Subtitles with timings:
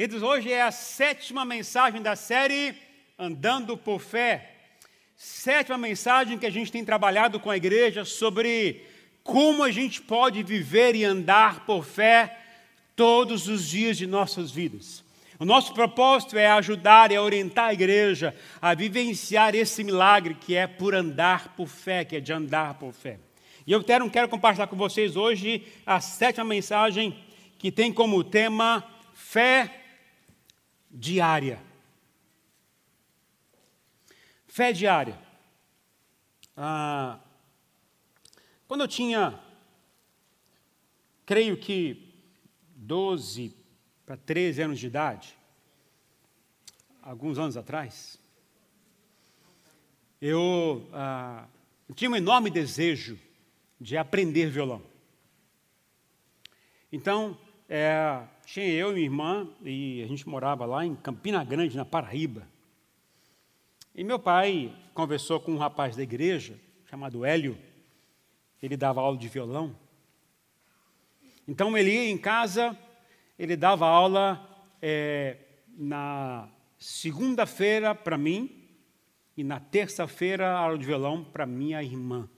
[0.00, 2.74] Queridos, hoje é a sétima mensagem da série
[3.18, 4.50] Andando por Fé.
[5.14, 8.82] Sétima mensagem que a gente tem trabalhado com a igreja sobre
[9.22, 12.34] como a gente pode viver e andar por fé
[12.96, 15.04] todos os dias de nossas vidas.
[15.38, 20.66] O nosso propósito é ajudar e orientar a igreja a vivenciar esse milagre que é
[20.66, 23.18] por andar por fé, que é de andar por fé.
[23.66, 27.14] E eu quero, quero compartilhar com vocês hoje a sétima mensagem
[27.58, 28.82] que tem como tema
[29.12, 29.79] fé
[30.90, 31.62] diária.
[34.46, 35.18] Fé diária.
[36.56, 37.20] Ah,
[38.66, 39.40] quando eu tinha,
[41.24, 42.12] creio que
[42.74, 43.54] 12
[44.04, 45.36] para 13 anos de idade,
[47.00, 48.18] alguns anos atrás,
[50.20, 51.46] eu ah,
[51.94, 53.18] tinha um enorme desejo
[53.80, 54.82] de aprender violão.
[56.92, 58.22] Então, é,
[58.52, 62.48] tinha eu e minha irmã, e a gente morava lá em Campina Grande, na Paraíba.
[63.94, 67.56] E meu pai conversou com um rapaz da igreja, chamado Hélio,
[68.60, 69.76] ele dava aula de violão.
[71.46, 72.76] Então ele ia em casa,
[73.38, 74.44] ele dava aula
[74.82, 75.36] é,
[75.68, 78.68] na segunda-feira para mim
[79.36, 82.28] e na terça-feira aula de violão para minha irmã.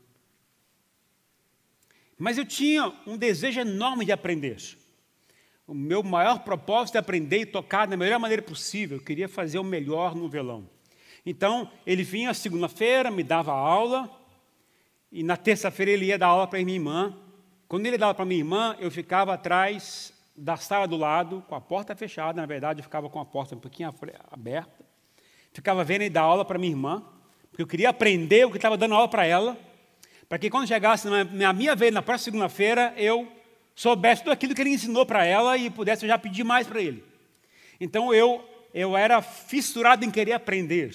[2.18, 4.81] Mas eu tinha um desejo enorme de aprender.
[5.72, 8.98] O meu maior propósito é aprender e tocar da melhor maneira possível.
[8.98, 10.68] Eu queria fazer o melhor no violão.
[11.24, 14.10] Então, ele vinha segunda-feira, me dava aula,
[15.10, 17.16] e na terça-feira ele ia dar aula para minha irmã.
[17.68, 21.60] Quando ele dava para minha irmã, eu ficava atrás da sala do lado, com a
[21.62, 23.94] porta fechada, na verdade, eu ficava com a porta um pouquinho
[24.30, 24.84] aberta.
[25.54, 27.02] Ficava vendo ele dar aula para minha irmã,
[27.48, 29.56] porque eu queria aprender o que estava dando aula para ela,
[30.28, 33.26] para que quando chegasse na minha vez, na próxima segunda-feira, eu
[33.74, 37.04] soubesse tudo aquilo que ele ensinou para ela e pudesse já pedir mais para ele.
[37.80, 40.90] Então eu, eu era fissurado em querer aprender.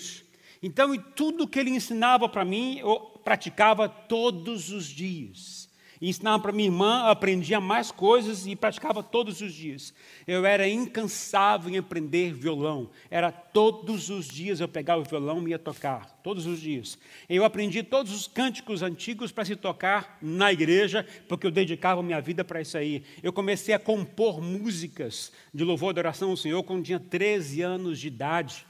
[0.62, 5.67] Então, tudo que ele ensinava para mim, eu praticava todos os dias.
[6.00, 9.94] E ensinava para minha irmã, aprendia mais coisas e praticava todos os dias.
[10.28, 12.90] Eu era incansável em aprender violão.
[13.10, 17.00] Era todos os dias eu pegava o violão e ia tocar, todos os dias.
[17.28, 22.22] Eu aprendi todos os cânticos antigos para se tocar na igreja, porque eu dedicava minha
[22.22, 23.04] vida para isso aí.
[23.24, 28.00] Eu comecei a compor músicas de louvor e adoração ao Senhor quando tinha 13 anos
[28.00, 28.66] de idade.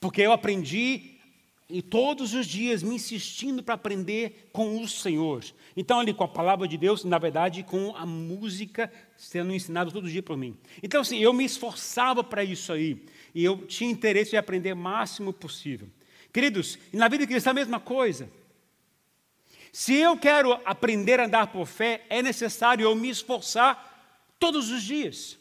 [0.00, 1.17] Porque eu aprendi
[1.70, 5.44] e todos os dias me insistindo para aprender com o Senhor.
[5.76, 10.08] Então, ali com a palavra de Deus, na verdade, com a música sendo ensinada todo
[10.08, 10.56] dia por mim.
[10.82, 13.04] Então, assim, eu me esforçava para isso aí.
[13.34, 15.88] E eu tinha interesse em aprender o máximo possível.
[16.32, 18.30] Queridos, na vida cristã é a mesma coisa.
[19.70, 24.82] Se eu quero aprender a andar por fé, é necessário eu me esforçar todos os
[24.82, 25.38] dias.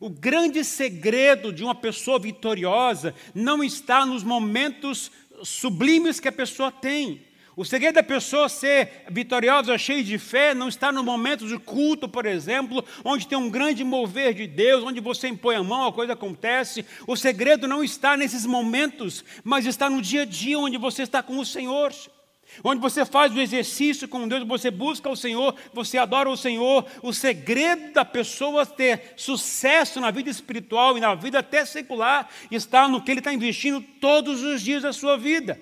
[0.00, 5.10] O grande segredo de uma pessoa vitoriosa não está nos momentos
[5.42, 7.22] sublimes que a pessoa tem.
[7.56, 12.08] O segredo da pessoa ser vitoriosa, cheia de fé, não está no momento de culto,
[12.08, 15.92] por exemplo, onde tem um grande mover de Deus, onde você impõe a mão, a
[15.92, 16.84] coisa acontece.
[17.06, 21.22] O segredo não está nesses momentos, mas está no dia a dia, onde você está
[21.22, 21.92] com o Senhor.
[22.62, 26.84] Onde você faz o exercício com Deus, você busca o Senhor, você adora o Senhor.
[27.02, 32.86] O segredo da pessoa ter sucesso na vida espiritual e na vida até secular está
[32.86, 35.60] no que ele está investindo todos os dias da sua vida.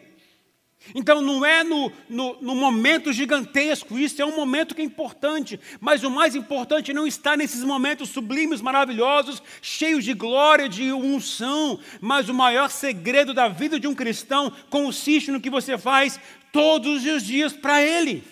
[0.95, 5.59] Então não é no, no, no, momento gigantesco, isso é um momento que é importante,
[5.81, 11.79] mas o mais importante não está nesses momentos sublimes, maravilhosos, cheios de glória, de unção,
[12.01, 16.19] mas o maior segredo da vida de um cristão consiste no que você faz
[16.53, 18.23] todos os dias para Ele.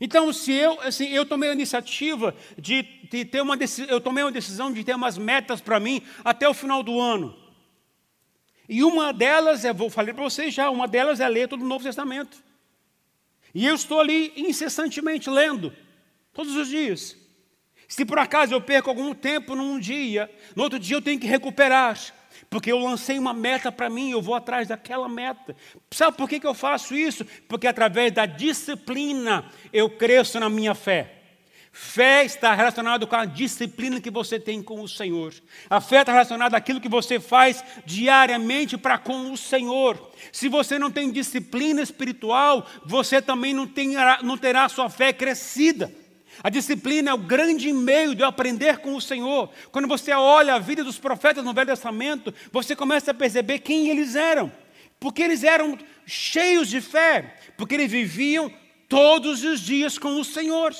[0.00, 4.24] Então, se eu, assim, eu tomei a iniciativa de, de ter uma decisão, eu tomei
[4.24, 7.36] uma decisão de ter umas metas para mim até o final do ano.
[8.68, 11.68] E uma delas, eu vou falar para vocês já, uma delas é ler todo o
[11.68, 12.42] Novo Testamento.
[13.54, 15.72] E eu estou ali incessantemente lendo,
[16.32, 17.16] todos os dias.
[17.88, 21.26] Se por acaso eu perco algum tempo num dia, no outro dia eu tenho que
[21.26, 21.98] recuperar.
[22.50, 25.54] Porque eu lancei uma meta para mim, eu vou atrás daquela meta.
[25.90, 27.24] Sabe por que, que eu faço isso?
[27.46, 31.18] Porque através da disciplina eu cresço na minha fé.
[31.70, 35.32] Fé está relacionada com a disciplina que você tem com o Senhor.
[35.70, 40.10] A fé está relacionada àquilo que você faz diariamente para com o Senhor.
[40.32, 45.92] Se você não tem disciplina espiritual, você também não, terá, não terá sua fé crescida.
[46.42, 49.50] A disciplina é o grande meio de aprender com o Senhor.
[49.72, 53.88] Quando você olha a vida dos profetas no Velho Testamento, você começa a perceber quem
[53.88, 54.52] eles eram.
[55.00, 58.52] Porque eles eram cheios de fé, porque eles viviam
[58.88, 60.74] todos os dias com o Senhor.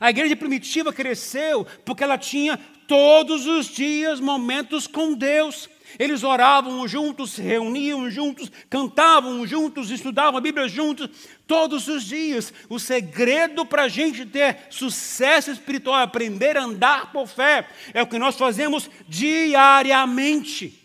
[0.00, 5.68] A igreja primitiva cresceu porque ela tinha todos os dias momentos com Deus.
[5.98, 11.08] Eles oravam juntos, se reuniam juntos, cantavam juntos, estudavam a Bíblia juntos,
[11.46, 12.52] todos os dias.
[12.68, 18.06] O segredo para a gente ter sucesso espiritual, aprender a andar por fé, é o
[18.06, 20.82] que nós fazemos diariamente.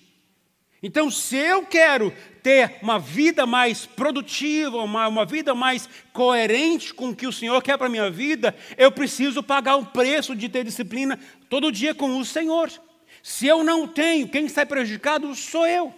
[0.83, 2.11] Então, se eu quero
[2.41, 7.61] ter uma vida mais produtiva, uma, uma vida mais coerente com o que o Senhor
[7.61, 11.19] quer para a minha vida, eu preciso pagar o preço de ter disciplina
[11.49, 12.71] todo dia com o Senhor.
[13.21, 15.93] Se eu não tenho, quem sai prejudicado sou eu.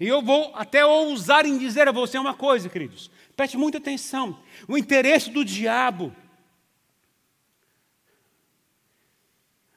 [0.00, 3.10] E eu vou até ousar em dizer a você uma coisa, queridos.
[3.36, 4.40] Preste muita atenção.
[4.66, 6.14] O interesse do diabo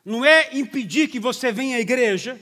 [0.05, 2.39] não é impedir que você venha à igreja,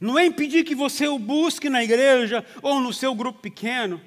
[0.00, 4.00] não é impedir que você o busque na igreja ou no seu grupo pequeno.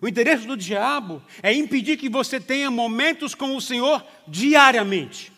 [0.00, 5.32] O interesse do diabo é impedir que você tenha momentos com o Senhor diariamente.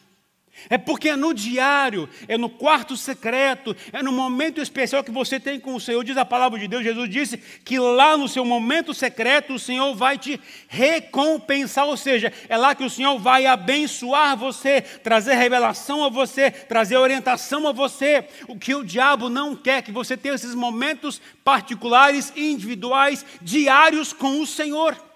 [0.69, 5.41] É porque é no diário, é no quarto secreto, é no momento especial que você
[5.41, 6.05] tem com o Senhor.
[6.05, 9.95] Diz a palavra de Deus, Jesus disse que lá no seu momento secreto o Senhor
[9.95, 16.05] vai te recompensar, ou seja, é lá que o Senhor vai abençoar você, trazer revelação
[16.05, 18.27] a você, trazer orientação a você.
[18.49, 24.13] O que o diabo não quer é que você tenha esses momentos particulares, individuais, diários
[24.13, 25.10] com o Senhor.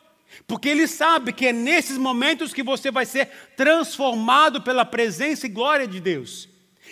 [0.46, 3.26] Porque ele sabe que é nesses momentos que você vai ser
[3.56, 6.48] transformado pela presença e glória de Deus.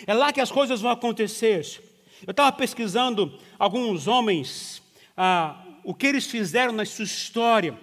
[0.07, 1.65] É lá que as coisas vão acontecer.
[2.25, 4.81] Eu estava pesquisando alguns homens,
[5.15, 7.77] ah, o que eles fizeram na sua história.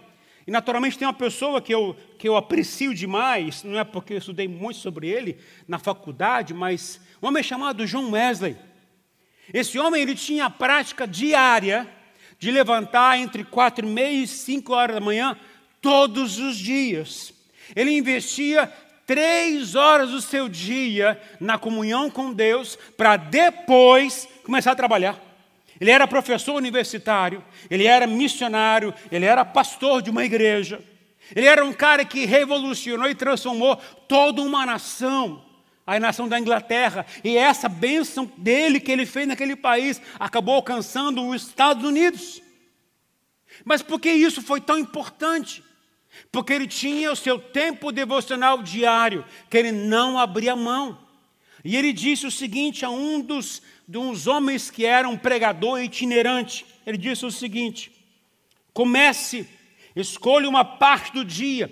[0.47, 4.19] E naturalmente tem uma pessoa que eu, que eu aprecio demais, não é porque eu
[4.19, 5.39] estudei muito sobre ele
[5.69, 8.57] na faculdade, mas um homem chamado John Wesley.
[9.53, 11.89] Esse homem ele tinha a prática diária
[12.39, 15.37] de levantar entre quatro e meia e cinco horas da manhã
[15.81, 17.33] todos os dias.
[17.75, 18.73] Ele investia
[19.07, 25.21] três horas do seu dia na comunhão com Deus para depois começar a trabalhar.
[25.81, 30.81] Ele era professor universitário, ele era missionário, ele era pastor de uma igreja.
[31.35, 33.77] Ele era um cara que revolucionou e transformou
[34.07, 35.45] toda uma nação,
[35.87, 37.07] a nação da Inglaterra.
[37.25, 42.43] E essa bênção dele que ele fez naquele país acabou alcançando os Estados Unidos.
[43.65, 45.65] Mas por que isso foi tão importante?
[46.31, 50.99] Porque ele tinha o seu tempo devocional diário, que ele não abria mão.
[51.65, 56.65] E ele disse o seguinte a um dos, dos homens que era um pregador itinerante:
[56.87, 57.93] ele disse o seguinte:
[58.73, 59.49] comece,
[59.95, 61.71] escolha uma parte do dia,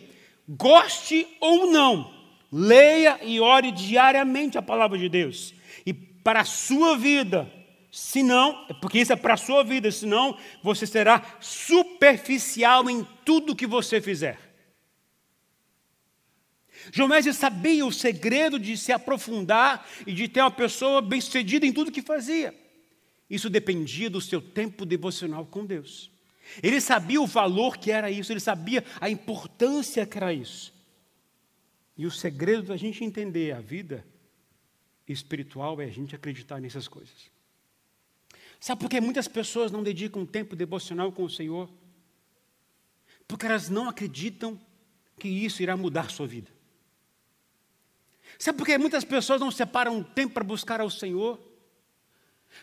[0.49, 2.13] goste ou não,
[2.53, 5.55] leia e ore diariamente a palavra de Deus.
[5.87, 7.51] E para a sua vida,
[7.99, 13.57] se não, porque isso é para a sua vida, senão você será superficial em tudo
[13.57, 14.39] que você fizer.
[16.97, 21.91] Wesley sabia o segredo de se aprofundar e de ter uma pessoa bem-sucedida em tudo
[21.91, 22.55] que fazia.
[23.29, 26.09] Isso dependia do seu tempo devocional com Deus.
[26.63, 30.73] Ele sabia o valor que era isso, ele sabia a importância que era isso.
[31.97, 34.07] E o segredo da gente entender a vida
[35.07, 37.38] espiritual é a gente acreditar nessas coisas.
[38.61, 41.71] Sabe por que muitas pessoas não dedicam tempo devocional com o Senhor?
[43.27, 44.59] Porque elas não acreditam
[45.19, 46.51] que isso irá mudar sua vida.
[48.39, 51.41] Sabe por que muitas pessoas não separam tempo para buscar ao Senhor?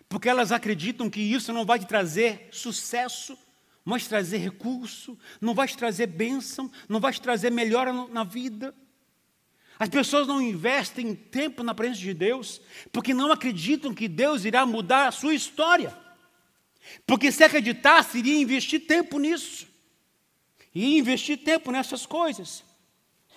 [0.10, 3.38] Porque elas acreditam que isso não vai te trazer sucesso,
[3.86, 7.94] não vai te trazer recurso, não vai te trazer bênção, não vai te trazer melhora
[7.94, 8.74] na vida.
[9.78, 14.66] As pessoas não investem tempo na presença de Deus porque não acreditam que Deus irá
[14.66, 15.96] mudar a sua história.
[17.06, 19.68] Porque se acreditasse, iria investir tempo nisso.
[20.74, 22.64] Iria investir tempo nessas coisas.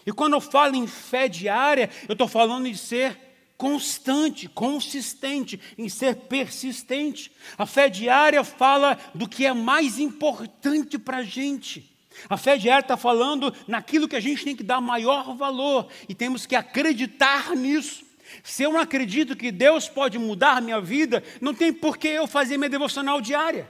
[0.06, 3.18] E quando eu falo em fé diária, eu estou falando em ser
[3.56, 7.32] constante, consistente, em ser persistente.
[7.58, 11.97] A fé diária fala do que é mais importante para a gente.
[12.28, 16.14] A fé diária está falando naquilo que a gente tem que dar maior valor e
[16.14, 18.04] temos que acreditar nisso.
[18.42, 22.26] Se eu não acredito que Deus pode mudar minha vida, não tem por que eu
[22.26, 23.68] fazer minha devocional diária.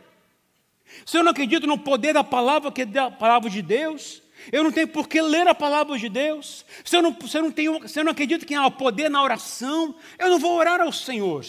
[1.05, 4.65] Se eu não acredito no poder da palavra, que é a palavra de Deus, eu
[4.65, 6.65] não tenho por que ler a palavra de Deus.
[6.85, 9.23] Se eu não, se eu não, tenho, se eu não acredito que há poder na
[9.23, 11.45] oração, eu não vou orar ao Senhor.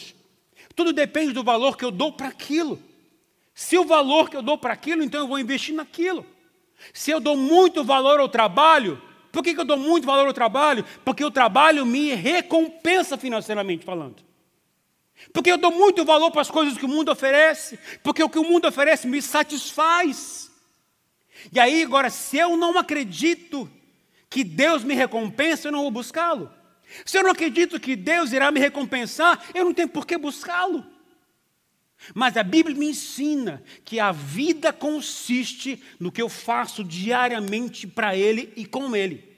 [0.75, 2.82] Tudo depende do valor que eu dou para aquilo.
[3.53, 6.25] Se o valor que eu dou para aquilo, então eu vou investir naquilo.
[6.94, 10.86] Se eu dou muito valor ao trabalho, por que, eu dou muito valor ao trabalho?
[11.06, 14.24] Porque o trabalho me recompensa financeiramente falando.
[15.34, 17.78] Porque eu dou muito valor para as coisas que o mundo oferece.
[18.02, 20.50] Porque o que o mundo oferece me satisfaz.
[21.52, 23.70] E aí, agora, se eu não acredito
[24.30, 26.52] que Deus me recompensa, eu não vou buscá-lo.
[27.06, 30.86] Se eu não acredito que Deus irá me recompensar, eu não tenho por que buscá-lo.
[32.13, 38.16] Mas a Bíblia me ensina que a vida consiste no que eu faço diariamente para
[38.16, 39.30] Ele e com Ele.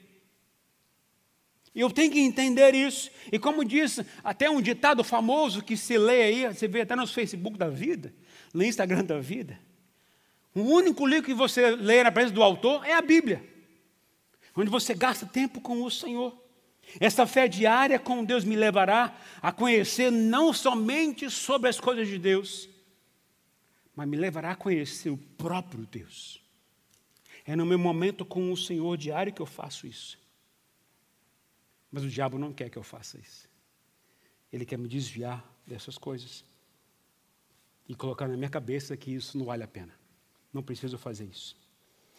[1.74, 3.10] Eu tenho que entender isso.
[3.30, 7.06] E como disse, até um ditado famoso que se lê aí, você vê até no
[7.06, 8.14] Facebook da vida,
[8.52, 9.58] no Instagram da vida.
[10.54, 13.42] O único livro que você lê na presença do autor é a Bíblia,
[14.54, 16.41] onde você gasta tempo com o Senhor.
[17.00, 22.18] Essa fé diária com Deus me levará a conhecer não somente sobre as coisas de
[22.18, 22.68] Deus,
[23.94, 26.42] mas me levará a conhecer o próprio Deus.
[27.44, 30.18] É no meu momento com o Senhor diário que eu faço isso.
[31.90, 33.48] Mas o diabo não quer que eu faça isso.
[34.52, 36.44] Ele quer me desviar dessas coisas
[37.88, 39.92] e colocar na minha cabeça que isso não vale a pena.
[40.52, 41.56] Não preciso fazer isso.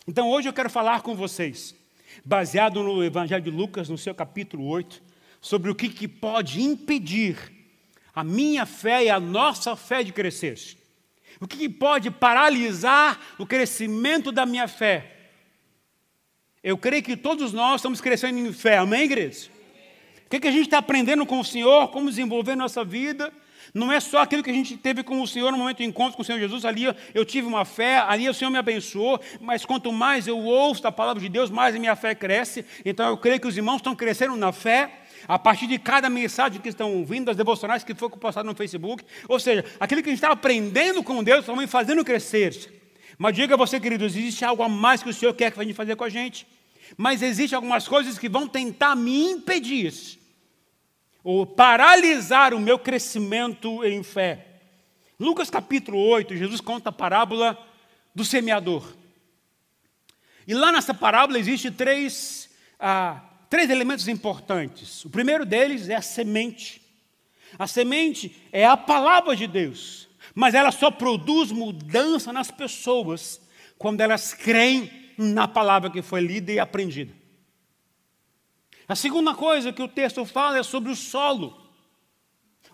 [0.08, 1.76] Então hoje eu quero falar com vocês,
[2.24, 5.02] baseado no Evangelho de Lucas, no seu capítulo 8,
[5.42, 7.38] sobre o que, que pode impedir
[8.14, 10.58] a minha fé e a nossa fé de crescer.
[11.40, 15.12] O que, que pode paralisar o crescimento da minha fé.
[16.64, 19.54] Eu creio que todos nós estamos crescendo em fé, amém, igreja?
[20.34, 23.32] que, que a gente está aprendendo com o Senhor, como desenvolver nossa vida.
[23.74, 26.16] Não é só aquilo que a gente teve com o Senhor no momento do encontro
[26.16, 29.66] com o Senhor Jesus, ali eu tive uma fé, ali o Senhor me abençoou, mas
[29.66, 32.64] quanto mais eu ouço a palavra de Deus, mais a minha fé cresce.
[32.86, 36.62] Então eu creio que os irmãos estão crescendo na fé, a partir de cada mensagem
[36.62, 39.04] que estão ouvindo, das devocionais que foi postado no Facebook.
[39.28, 42.54] Ou seja, aquilo que a gente está aprendendo com Deus, estamos fazendo crescer.
[43.18, 45.64] Mas diga a você, queridos, existe algo a mais que o Senhor quer que a
[45.64, 46.46] gente fazer com a gente.
[46.96, 50.22] Mas existem algumas coisas que vão tentar me impedir
[51.24, 54.48] ou paralisar o meu crescimento em fé.
[55.20, 57.58] Lucas capítulo 8, Jesus conta a parábola
[58.14, 58.94] do semeador.
[60.46, 62.50] E lá nessa parábola existe três,
[62.80, 65.06] ah, três elementos importantes.
[65.06, 66.82] O primeiro deles é a semente.
[67.58, 73.40] A semente é a palavra de Deus, mas ela só produz mudança nas pessoas
[73.78, 77.23] quando elas creem na palavra que foi lida e aprendida.
[78.88, 81.58] A segunda coisa que o texto fala é sobre o solo,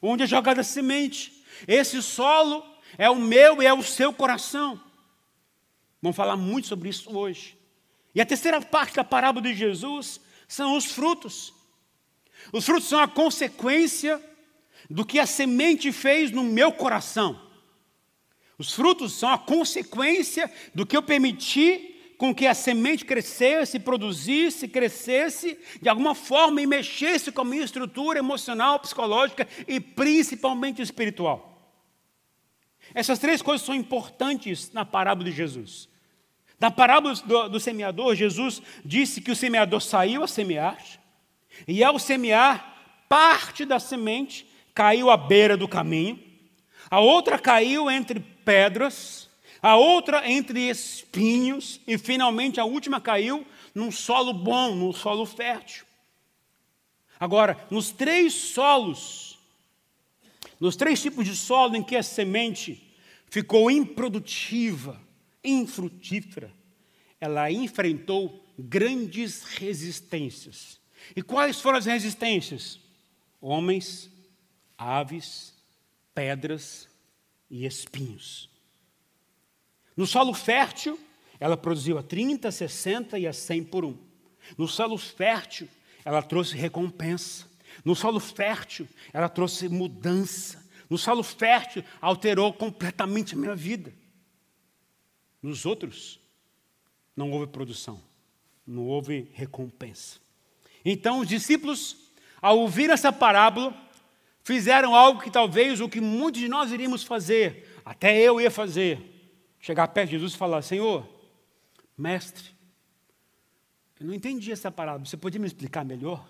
[0.02, 1.44] onde é jogada a semente.
[1.68, 2.66] Esse solo
[2.98, 4.82] é o meu e é o seu coração.
[6.02, 7.58] Vamos falar muito sobre isso hoje.
[8.16, 11.54] E a terceira parte da parábola de Jesus são os frutos.
[12.52, 14.24] Os frutos são a consequência
[14.90, 17.40] do que a semente fez no meu coração.
[18.58, 24.68] Os frutos são a consequência do que eu permiti com que a semente crescesse, produzisse,
[24.68, 31.58] crescesse, de alguma forma e mexesse com a minha estrutura emocional, psicológica e principalmente espiritual.
[32.94, 35.88] Essas três coisas são importantes na parábola de Jesus.
[36.60, 40.78] Na parábola do, do semeador, Jesus disse que o semeador saiu a semear,
[41.66, 44.46] e ao semear, parte da semente
[44.76, 46.20] caiu à beira do caminho,
[46.92, 49.29] a outra caiu entre pedras,
[49.62, 55.86] a outra entre espinhos, e finalmente a última caiu num solo bom, num solo fértil.
[57.20, 59.38] Agora, nos três solos,
[60.60, 62.82] nos três tipos de solo em que a semente
[63.30, 65.02] ficou improdutiva,
[65.44, 66.52] infrutífera,
[67.20, 70.80] ela enfrentou grandes resistências.
[71.16, 72.80] E quais foram as resistências?
[73.42, 74.10] Homens,
[74.78, 75.54] aves,
[76.14, 76.88] pedras
[77.50, 78.49] e espinhos.
[80.00, 80.98] No solo fértil,
[81.42, 83.98] ela produziu a 30, 60 e a 100 por um.
[84.58, 85.68] No solo fértil,
[86.06, 87.46] ela trouxe recompensa.
[87.84, 90.66] No solo fértil, ela trouxe mudança.
[90.90, 93.94] No solo fértil, alterou completamente a minha vida.
[95.42, 96.18] Nos outros,
[97.14, 98.02] não houve produção,
[98.66, 100.18] não houve recompensa.
[100.86, 101.98] Então, os discípulos,
[102.42, 103.76] ao ouvir essa parábola,
[104.46, 109.19] fizeram algo que talvez o que muitos de nós iríamos fazer, até eu ia fazer,
[109.60, 111.08] chegar perto de Jesus e falar: Senhor,
[111.98, 112.52] mestre,
[114.00, 116.28] eu não entendi essa parábola, você podia me explicar melhor?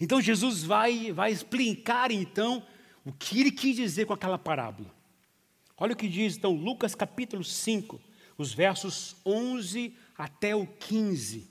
[0.00, 2.64] Então Jesus vai, vai explicar então
[3.04, 4.90] o que ele quis dizer com aquela parábola.
[5.76, 8.00] Olha o que diz então Lucas capítulo 5,
[8.38, 11.50] os versos 11 até o 15.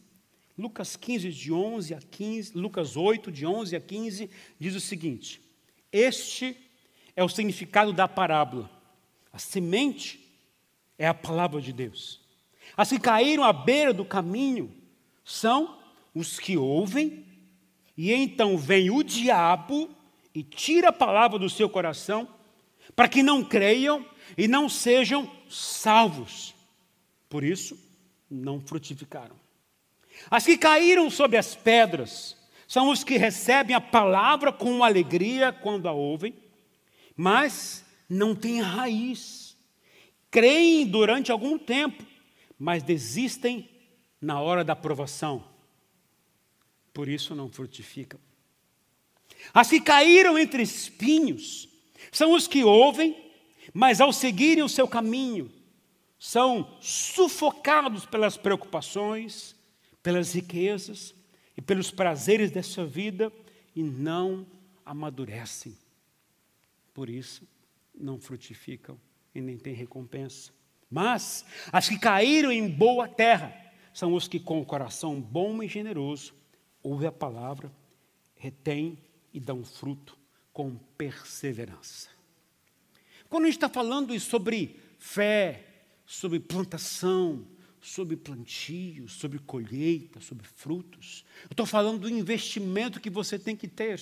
[0.57, 5.41] Lucas 15, de 11 a 15, Lucas 8, de 11 a 15, diz o seguinte:
[5.91, 6.57] Este
[7.15, 8.78] é o significado da parábola.
[9.31, 10.19] A semente
[10.97, 12.19] é a palavra de Deus.
[12.75, 14.73] As que caíram à beira do caminho
[15.23, 15.79] são
[16.13, 17.25] os que ouvem,
[17.95, 19.89] e então vem o diabo
[20.33, 22.27] e tira a palavra do seu coração,
[22.95, 24.05] para que não creiam
[24.37, 26.55] e não sejam salvos.
[27.29, 27.77] Por isso,
[28.29, 29.35] não frutificaram.
[30.29, 35.87] As que caíram sobre as pedras são os que recebem a palavra com alegria quando
[35.87, 36.33] a ouvem,
[37.15, 39.55] mas não têm raiz.
[40.31, 42.03] Creem durante algum tempo,
[42.57, 43.69] mas desistem
[44.19, 45.43] na hora da aprovação.
[46.93, 48.19] Por isso não frutificam.
[49.53, 51.69] As que caíram entre espinhos
[52.11, 53.31] são os que ouvem,
[53.73, 55.51] mas ao seguirem o seu caminho,
[56.17, 59.55] são sufocados pelas preocupações,
[60.03, 61.13] pelas riquezas
[61.55, 63.31] e pelos prazeres dessa vida
[63.75, 64.45] e não
[64.85, 65.77] amadurecem.
[66.93, 67.47] Por isso,
[67.99, 68.99] não frutificam
[69.33, 70.51] e nem têm recompensa.
[70.89, 73.55] Mas as que caíram em boa terra
[73.93, 76.33] são os que, com o coração bom e generoso,
[76.81, 77.71] ouvem a palavra,
[78.35, 78.97] retêm
[79.33, 80.17] e dão fruto
[80.51, 82.09] com perseverança.
[83.29, 85.65] Quando a gente está falando sobre fé,
[86.05, 87.45] sobre plantação,
[87.79, 93.67] sobre plantio, sobre colheita, sobre frutos, eu estou falando do investimento que você tem que
[93.67, 93.99] ter.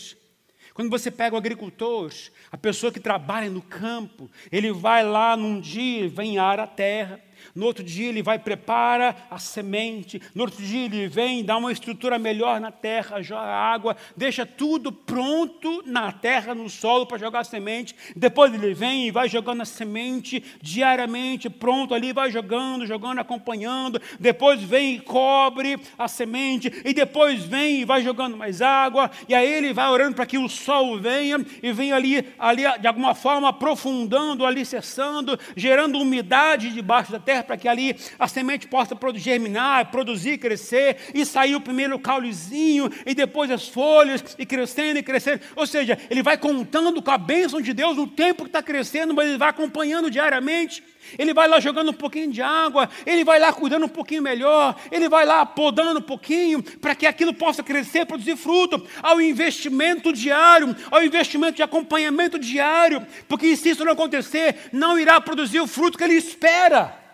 [0.74, 2.12] Quando você pega o agricultor,
[2.52, 7.22] a pessoa que trabalha no campo, ele vai lá num dia, vem arar a terra,
[7.56, 11.72] no outro dia ele vai prepara a semente, no outro dia ele vem dá uma
[11.72, 17.40] estrutura melhor na terra, joga água, deixa tudo pronto na terra, no solo para jogar
[17.40, 17.96] a semente.
[18.16, 24.02] Depois ele vem e vai jogando a semente diariamente, pronto ali, vai jogando, jogando, acompanhando.
[24.20, 29.10] Depois vem e cobre a semente e depois vem e vai jogando mais água.
[29.28, 32.88] E aí ele vai orando para que o sol venha e venha ali, ali de
[32.88, 38.98] alguma forma aprofundando, alicerçando, gerando umidade debaixo da terra para que ali a semente possa
[39.16, 45.04] germinar, produzir, crescer e sair o primeiro caulezinho e depois as folhas e crescendo e
[45.04, 45.42] crescendo.
[45.56, 49.14] Ou seja, ele vai contando com a bênção de Deus no tempo que está crescendo,
[49.14, 50.84] mas ele vai acompanhando diariamente.
[51.18, 54.76] Ele vai lá jogando um pouquinho de água, ele vai lá cuidando um pouquinho melhor,
[54.92, 60.12] ele vai lá podando um pouquinho para que aquilo possa crescer, produzir fruto, ao investimento
[60.12, 65.68] diário, ao investimento de acompanhamento diário, porque se isso não acontecer, não irá produzir o
[65.68, 67.07] fruto que ele espera.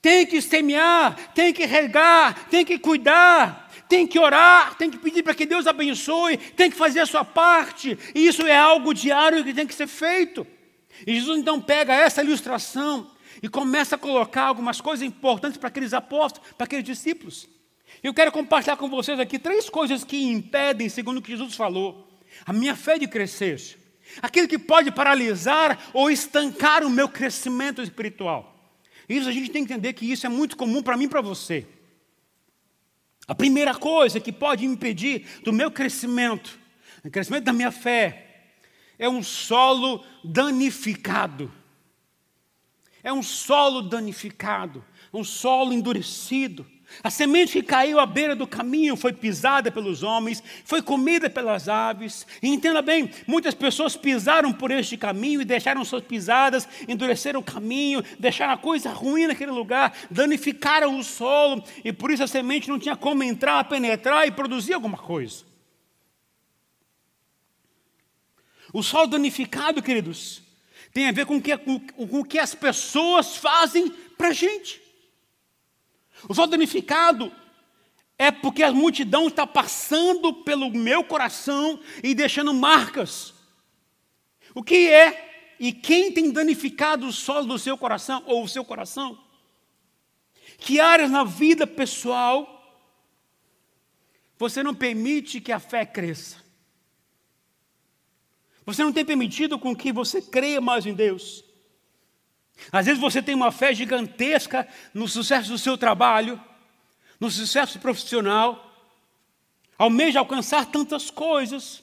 [0.00, 5.22] Tem que semear, tem que regar, tem que cuidar, tem que orar, tem que pedir
[5.22, 7.98] para que Deus abençoe, tem que fazer a sua parte.
[8.14, 10.46] E isso é algo diário que tem que ser feito.
[11.06, 13.10] E Jesus então pega essa ilustração
[13.42, 17.48] e começa a colocar algumas coisas importantes para aqueles apóstolos, para aqueles discípulos.
[18.02, 22.08] Eu quero compartilhar com vocês aqui três coisas que impedem, segundo o que Jesus falou,
[22.44, 23.78] a minha fé de crescer.
[24.22, 28.47] Aquilo que pode paralisar ou estancar o meu crescimento espiritual.
[29.08, 31.20] Isso a gente tem que entender que isso é muito comum para mim e para
[31.20, 31.66] você.
[33.26, 36.58] A primeira coisa que pode impedir do meu crescimento,
[37.04, 38.28] o crescimento da minha fé,
[38.98, 41.52] é um solo danificado.
[43.02, 46.66] É um solo danificado, um solo endurecido.
[47.02, 51.68] A semente que caiu à beira do caminho foi pisada pelos homens, foi comida pelas
[51.68, 52.26] aves.
[52.42, 57.44] E entenda bem, muitas pessoas pisaram por este caminho e deixaram suas pisadas, endureceram o
[57.44, 62.68] caminho, deixaram a coisa ruim naquele lugar, danificaram o solo, e por isso a semente
[62.68, 65.44] não tinha como entrar, penetrar e produzir alguma coisa.
[68.72, 70.42] O solo danificado, queridos,
[70.92, 74.32] tem a ver com o que, com, com o que as pessoas fazem para a
[74.32, 74.87] gente.
[76.26, 77.30] O solo danificado
[78.18, 83.34] é porque a multidão está passando pelo meu coração e deixando marcas.
[84.54, 88.64] O que é e quem tem danificado o solo do seu coração ou o seu
[88.64, 89.18] coração?
[90.56, 92.54] Que áreas na vida pessoal
[94.36, 96.42] você não permite que a fé cresça?
[98.64, 101.44] Você não tem permitido com que você creia mais em Deus?
[102.72, 106.40] Às vezes você tem uma fé gigantesca no sucesso do seu trabalho,
[107.20, 108.64] no sucesso profissional,
[109.76, 111.82] almeja alcançar tantas coisas.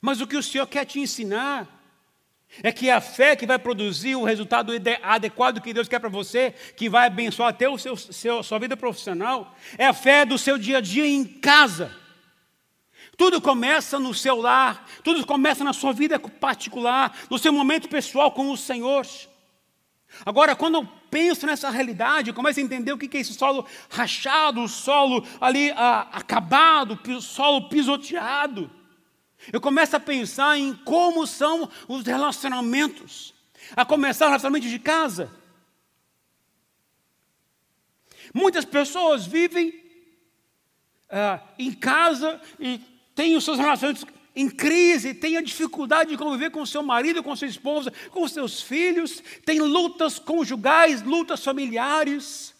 [0.00, 1.66] Mas o que o Senhor quer te ensinar
[2.62, 6.52] é que a fé que vai produzir o resultado adequado que Deus quer para você,
[6.76, 10.56] que vai abençoar até o seu, seu, sua vida profissional, é a fé do seu
[10.56, 11.94] dia a dia em casa.
[13.18, 18.30] Tudo começa no seu lar, tudo começa na sua vida particular, no seu momento pessoal
[18.30, 19.04] com o Senhor.
[20.24, 23.66] Agora, quando eu penso nessa realidade, eu começo a entender o que é esse solo
[23.90, 28.70] rachado, o solo ali ah, acabado, o solo pisoteado.
[29.52, 33.34] Eu começo a pensar em como são os relacionamentos,
[33.74, 35.28] a começar o relacionamento de casa.
[38.32, 39.74] Muitas pessoas vivem
[41.10, 46.52] ah, em casa e tem os seus relacionamentos em crise, tem a dificuldade de conviver
[46.52, 52.54] com seu marido, com sua esposa, com seus filhos, tem lutas conjugais, lutas familiares.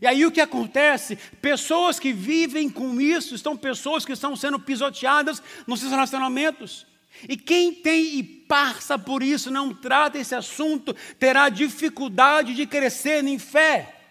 [0.00, 1.14] E aí o que acontece?
[1.40, 6.84] Pessoas que vivem com isso estão pessoas que estão sendo pisoteadas nos seus relacionamentos.
[7.28, 13.24] E quem tem e passa por isso, não trata esse assunto, terá dificuldade de crescer
[13.24, 14.02] em fé.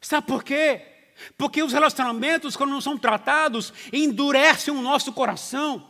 [0.00, 0.91] Sabe por quê?
[1.36, 5.88] Porque os relacionamentos, quando não são tratados, endurecem o nosso coração,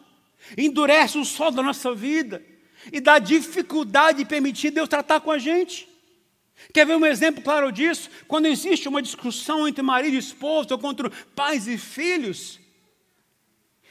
[0.57, 2.45] endurecem o sol da nossa vida,
[2.93, 5.89] e dá dificuldade de permitir Deus tratar com a gente.
[6.73, 8.11] Quer ver um exemplo claro disso?
[8.27, 12.61] Quando existe uma discussão entre marido e esposa, ou contra pais e filhos,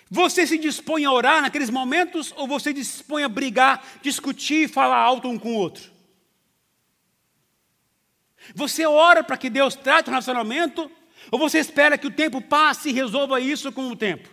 [0.10, 4.98] você se dispõe a orar naqueles momentos, ou você se dispõe a brigar, discutir, falar
[4.98, 5.90] alto um com o outro?
[8.56, 10.92] Você ora para que Deus trate o relacionamento,
[11.32, 14.30] ou você espera que o tempo passe e resolva isso com o tempo?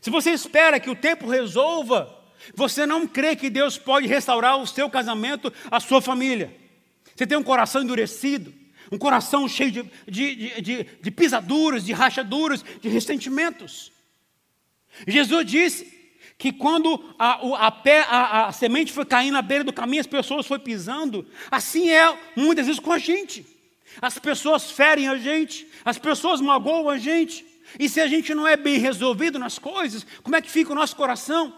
[0.00, 2.16] Se você espera que o tempo resolva,
[2.54, 6.56] você não crê que Deus pode restaurar o seu casamento, a sua família.
[7.14, 8.54] Você tem um coração endurecido,
[8.90, 13.92] um coração cheio de, de, de, de pisaduras, de rachaduras, de ressentimentos.
[15.06, 15.98] Jesus disse
[16.38, 20.06] que quando a, a, pé, a, a, semente foi caindo na beira do caminho, as
[20.06, 21.26] pessoas foram pisando.
[21.50, 23.57] Assim é muitas vezes com a gente.
[24.00, 27.44] As pessoas ferem a gente, as pessoas magoam a gente.
[27.78, 30.74] E se a gente não é bem resolvido nas coisas, como é que fica o
[30.74, 31.52] nosso coração?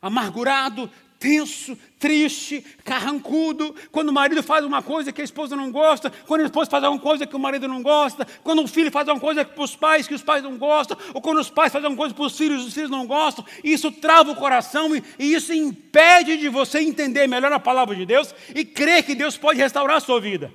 [0.00, 0.90] Amargurado,
[1.22, 6.40] tenso, triste, carrancudo, quando o marido faz uma coisa que a esposa não gosta, quando
[6.40, 9.24] a esposa faz alguma coisa que o marido não gosta, quando o filho faz alguma
[9.24, 12.02] coisa para os pais que os pais não gostam, ou quando os pais fazem alguma
[12.02, 15.52] coisa para os filhos os filhos não gostam, isso trava o coração e, e isso
[15.52, 19.98] impede de você entender melhor a palavra de Deus e crer que Deus pode restaurar
[19.98, 20.52] a sua vida.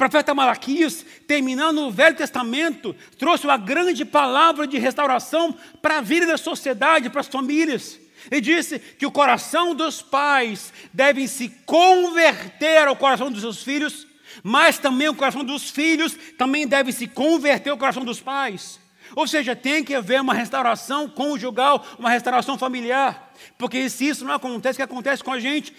[0.00, 6.00] O profeta Malaquias, terminando o Velho Testamento, trouxe uma grande palavra de restauração para a
[6.00, 8.00] vida da sociedade, para as famílias.
[8.30, 14.06] E disse que o coração dos pais deve se converter ao coração dos seus filhos,
[14.42, 18.80] mas também o coração dos filhos também deve se converter ao coração dos pais.
[19.14, 23.34] Ou seja, tem que haver uma restauração conjugal, uma restauração familiar.
[23.58, 25.74] Porque se isso não acontece, o que acontece com a gente?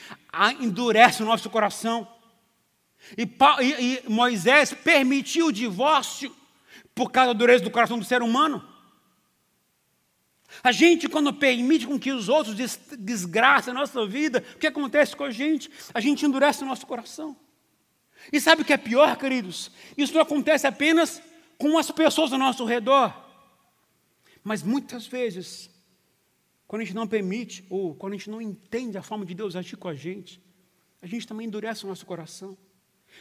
[0.59, 2.07] endurece o nosso coração.
[3.17, 3.23] E,
[3.63, 6.35] e, e Moisés permitiu o divórcio
[6.93, 8.67] por causa da dureza do coração do ser humano.
[10.63, 12.55] A gente, quando permite com que os outros
[12.99, 15.71] desgraçem a nossa vida, o que acontece com a gente?
[15.93, 17.35] A gente endurece o nosso coração.
[18.31, 19.71] E sabe o que é pior, queridos?
[19.97, 21.21] Isso não acontece apenas
[21.57, 23.15] com as pessoas ao nosso redor.
[24.43, 25.69] Mas muitas vezes,
[26.67, 29.55] quando a gente não permite, ou quando a gente não entende a forma de Deus
[29.55, 30.41] agir com a gente,
[31.01, 32.57] a gente também endurece o nosso coração.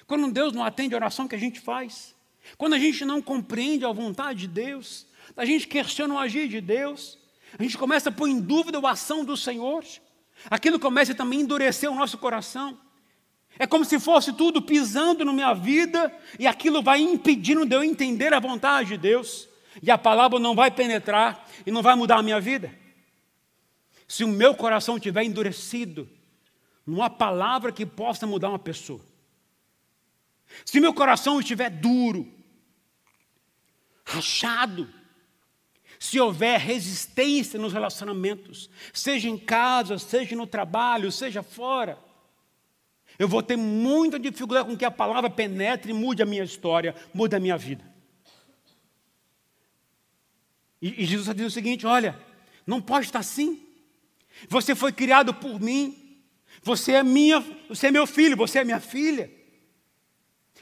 [0.06, 2.14] Quando Deus não atende a oração que a gente faz,
[2.56, 6.60] quando a gente não compreende a vontade de Deus, a gente questiona o agir de
[6.60, 7.18] Deus,
[7.58, 9.84] a gente começa a pôr em dúvida a ação do Senhor,
[10.50, 12.78] aquilo começa também a endurecer o nosso coração.
[13.58, 17.82] É como se fosse tudo pisando na minha vida e aquilo vai impedindo de eu
[17.82, 19.48] entender a vontade de Deus.
[19.82, 22.72] E a palavra não vai penetrar e não vai mudar a minha vida.
[24.08, 26.08] Se o meu coração estiver endurecido,
[26.86, 29.00] não há palavra que possa mudar uma pessoa.
[30.64, 32.32] Se meu coração estiver duro,
[34.04, 34.88] rachado,
[35.98, 41.98] se houver resistência nos relacionamentos, seja em casa, seja no trabalho, seja fora,
[43.18, 46.94] eu vou ter muita dificuldade com que a palavra penetre e mude a minha história,
[47.12, 47.84] mude a minha vida.
[50.80, 52.18] E, e Jesus diz o seguinte: olha,
[52.66, 53.66] não pode estar assim.
[54.48, 56.18] Você foi criado por mim.
[56.62, 59.30] Você é minha, você é meu filho, você é minha filha.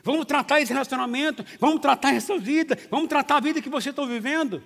[0.08, 4.02] Vamos tratar esse relacionamento, vamos tratar essa vida, vamos tratar a vida que você está
[4.06, 4.64] vivendo.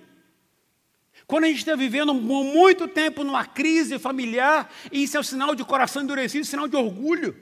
[1.27, 5.65] Quando a gente está vivendo muito tempo numa crise familiar, isso é um sinal de
[5.65, 7.37] coração endurecido, sinal de orgulho.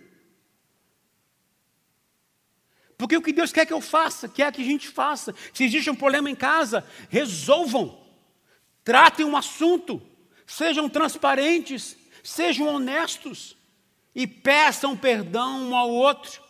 [2.98, 5.36] Porque o que Deus quer que eu faça, quer que a gente faça.
[5.54, 8.04] Se existe um problema em casa, resolvam.
[8.84, 10.02] Tratem um assunto.
[10.48, 13.56] Sejam transparentes, sejam honestos
[14.16, 16.50] e peçam perdão um ao outro.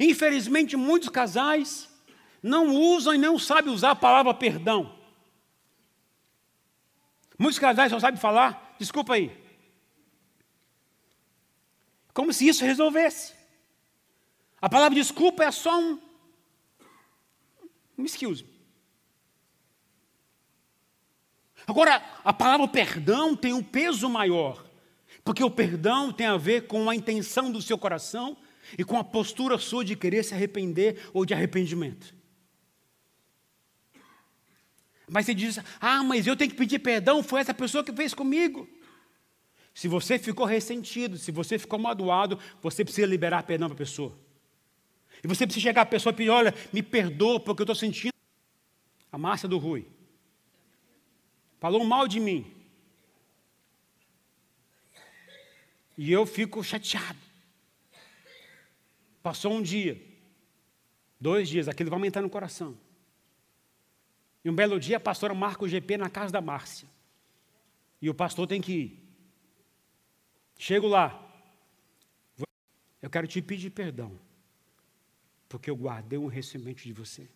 [0.00, 1.86] Infelizmente, muitos casais
[2.42, 4.98] não usam e não sabem usar a palavra perdão.
[7.38, 9.30] Muitos casais só sabem falar, desculpa aí.
[12.14, 13.34] Como se isso resolvesse.
[14.60, 16.00] A palavra desculpa é só um.
[17.98, 18.46] Um excuse.
[21.66, 24.64] Agora, a palavra perdão tem um peso maior.
[25.22, 28.36] Porque o perdão tem a ver com a intenção do seu coração
[28.78, 32.14] e com a postura sua de querer se arrepender ou de arrependimento.
[35.08, 38.14] Mas você diz, ah, mas eu tenho que pedir perdão, foi essa pessoa que fez
[38.14, 38.68] comigo.
[39.74, 44.16] Se você ficou ressentido, se você ficou magoado, você precisa liberar perdão para a pessoa.
[45.22, 48.12] E você precisa chegar à pessoa e pedir: olha, me perdoa porque eu estou sentindo.
[49.12, 49.86] A Márcia do Rui
[51.58, 52.46] falou mal de mim.
[55.96, 57.18] E eu fico chateado.
[59.22, 60.00] Passou um dia,
[61.20, 62.76] dois dias, aquilo vai aumentando no coração.
[64.44, 66.88] E um belo dia a pastora marca o GP na casa da Márcia.
[68.00, 69.10] E o pastor tem que ir.
[70.58, 71.26] Chego lá.
[73.02, 74.18] Eu quero te pedir perdão.
[75.48, 77.28] Porque eu guardei um recebimento de você.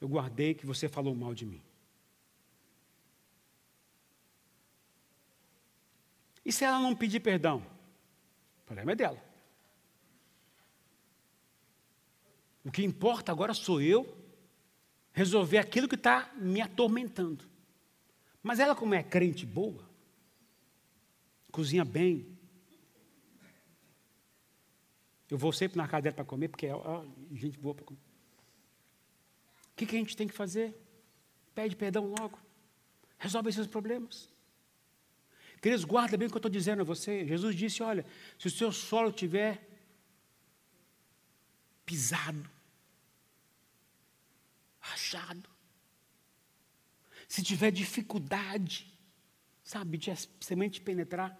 [0.00, 1.62] Eu guardei que você falou mal de mim.
[6.44, 7.66] E se ela não pedir perdão?
[8.60, 9.25] O problema é dela.
[12.66, 14.04] O que importa agora sou eu
[15.12, 17.48] resolver aquilo que está me atormentando.
[18.42, 19.88] Mas ela, como é crente boa,
[21.52, 22.26] cozinha bem,
[25.30, 28.00] eu vou sempre na casa dela para comer, porque é ó, gente boa para comer.
[29.70, 30.76] O que, que a gente tem que fazer?
[31.54, 32.36] Pede perdão logo.
[33.16, 34.28] Resolve esses problemas.
[35.62, 37.24] Queridos, guarda bem o que eu estou dizendo a você.
[37.24, 38.04] Jesus disse: olha,
[38.36, 39.64] se o seu solo tiver
[41.84, 42.55] pisado,
[44.90, 45.48] rachado.
[47.28, 48.92] Se tiver dificuldade,
[49.62, 51.38] sabe, de a semente penetrar,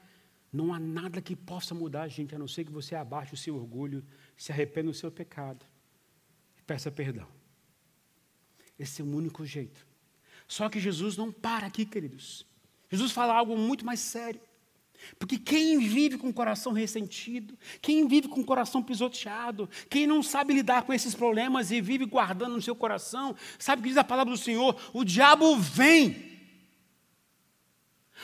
[0.53, 3.37] não há nada que possa mudar a gente, a não ser que você abaixe o
[3.37, 4.05] seu orgulho,
[4.37, 5.65] se arrependa do seu pecado
[6.59, 7.29] e peça perdão.
[8.79, 9.87] Esse é o único jeito.
[10.47, 12.47] Só que Jesus não para aqui, queridos.
[12.91, 14.41] Jesus fala algo muito mais sério.
[15.19, 20.23] Porque quem vive com o coração ressentido, quem vive com o coração pisoteado, quem não
[20.23, 23.99] sabe lidar com esses problemas e vive guardando no seu coração, sabe o que diz
[23.99, 24.77] a palavra do Senhor?
[24.93, 26.37] O diabo vem.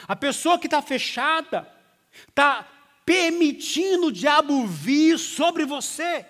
[0.07, 1.71] A pessoa que está fechada,
[2.29, 2.69] está
[3.05, 6.27] permitindo o diabo vir sobre você.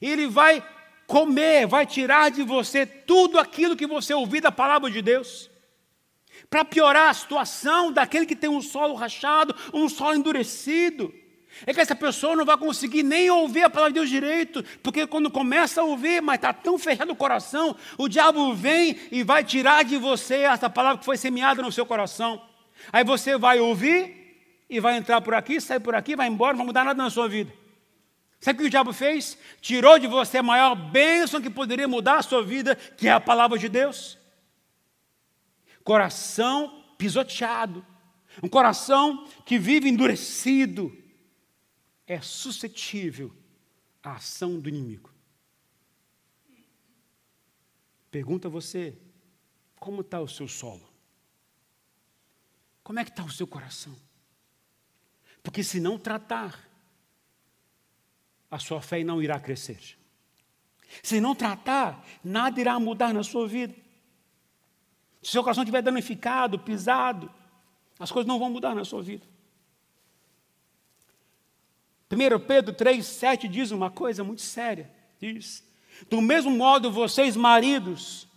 [0.00, 0.66] Ele vai
[1.06, 5.50] comer, vai tirar de você tudo aquilo que você ouviu da palavra de Deus
[6.54, 11.12] para piorar a situação daquele que tem um solo rachado, um solo endurecido.
[11.66, 15.04] É que essa pessoa não vai conseguir nem ouvir a palavra de Deus direito, porque
[15.04, 19.42] quando começa a ouvir, mas está tão fechado o coração, o diabo vem e vai
[19.42, 22.40] tirar de você essa palavra que foi semeada no seu coração.
[22.92, 24.38] Aí você vai ouvir
[24.70, 27.10] e vai entrar por aqui, sair por aqui, vai embora, não vai mudar nada na
[27.10, 27.52] sua vida.
[28.38, 29.36] Sabe o que o diabo fez?
[29.60, 33.18] Tirou de você a maior bênção que poderia mudar a sua vida, que é a
[33.18, 34.22] palavra de Deus
[35.84, 37.86] coração pisoteado,
[38.42, 40.96] um coração que vive endurecido,
[42.06, 43.34] é suscetível
[44.02, 45.12] à ação do inimigo.
[48.10, 48.96] Pergunta a você,
[49.76, 50.88] como está o seu solo?
[52.82, 53.94] Como é que está o seu coração?
[55.42, 56.68] Porque se não tratar,
[58.50, 59.98] a sua fé não irá crescer.
[61.02, 63.74] Se não tratar, nada irá mudar na sua vida.
[65.24, 67.32] Se seu coração estiver danificado, pisado,
[67.98, 69.26] as coisas não vão mudar na sua vida.
[72.12, 74.92] 1 Pedro 3, 7 diz uma coisa muito séria.
[75.18, 75.64] Diz:
[76.10, 78.28] Do mesmo modo, vocês, maridos,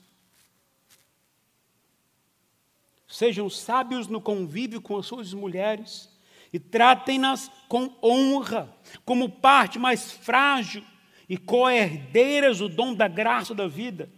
[3.05, 6.09] sejam sábios no convívio com as suas mulheres
[6.53, 8.73] e tratem-nas com honra,
[9.03, 10.85] como parte mais frágil
[11.27, 14.09] e co-herdeiras do dom da graça da vida,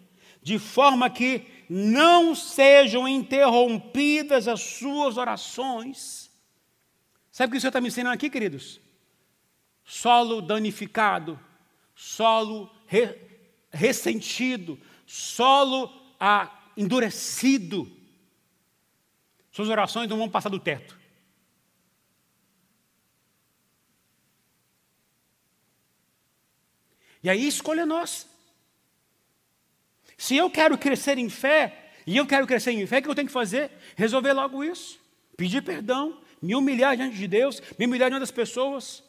[0.42, 6.32] de forma que não sejam interrompidas as suas orações.
[7.32, 8.80] Sabe o que o Senhor está me ensinando aqui, queridos?
[9.84, 11.40] Solo danificado,
[11.96, 13.16] solo re,
[13.72, 17.92] ressentido, solo ah, endurecido.
[19.52, 20.98] Suas orações não vão passar do teto.
[27.22, 28.28] E aí escolha nossa.
[30.20, 33.16] Se eu quero crescer em fé, e eu quero crescer em fé, o que eu
[33.16, 33.72] tenho que fazer?
[33.96, 35.00] Resolver logo isso.
[35.38, 39.02] Pedir perdão, me humilhar diante de Deus, me humilhar diante das pessoas.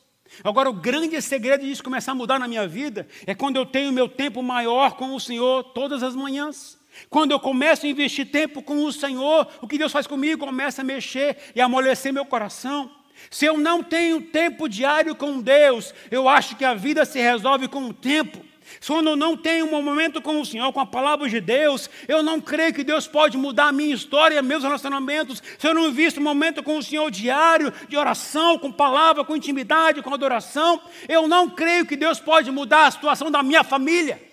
[0.45, 3.91] Agora, o grande segredo disso começar a mudar na minha vida é quando eu tenho
[3.91, 6.79] meu tempo maior com o Senhor todas as manhãs.
[7.09, 10.83] Quando eu começo a investir tempo com o Senhor, o que Deus faz comigo começa
[10.83, 12.89] a mexer e amolecer meu coração.
[13.29, 17.67] Se eu não tenho tempo diário com Deus, eu acho que a vida se resolve
[17.67, 18.49] com o tempo.
[18.87, 22.23] Quando eu não tenho um momento com o Senhor, com a palavra de Deus, eu
[22.23, 25.43] não creio que Deus pode mudar a minha história, meus relacionamentos.
[25.59, 29.37] Se eu não visto um momento com o Senhor diário, de oração, com palavra, com
[29.37, 34.31] intimidade, com adoração, eu não creio que Deus pode mudar a situação da minha família.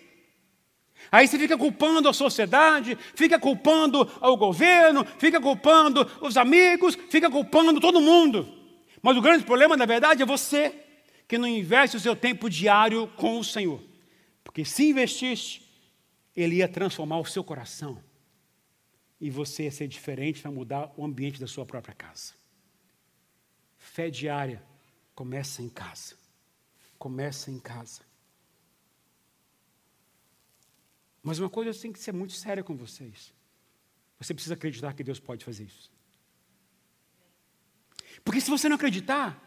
[1.12, 7.30] Aí você fica culpando a sociedade, fica culpando o governo, fica culpando os amigos, fica
[7.30, 8.47] culpando todo mundo.
[9.02, 10.73] Mas o grande problema, na verdade, é você
[11.28, 13.87] que não investe o seu tempo diário com o Senhor.
[14.47, 15.62] Porque se investisse,
[16.33, 18.01] Ele ia transformar o seu coração.
[19.19, 22.33] E você ia ser diferente para mudar o ambiente da sua própria casa.
[23.77, 24.63] Fé diária
[25.13, 26.15] começa em casa.
[26.97, 28.01] Começa em casa.
[31.21, 33.33] Mas uma coisa tem que ser muito séria com vocês.
[34.17, 35.91] Você precisa acreditar que Deus pode fazer isso.
[38.23, 39.38] Porque se você não acreditar,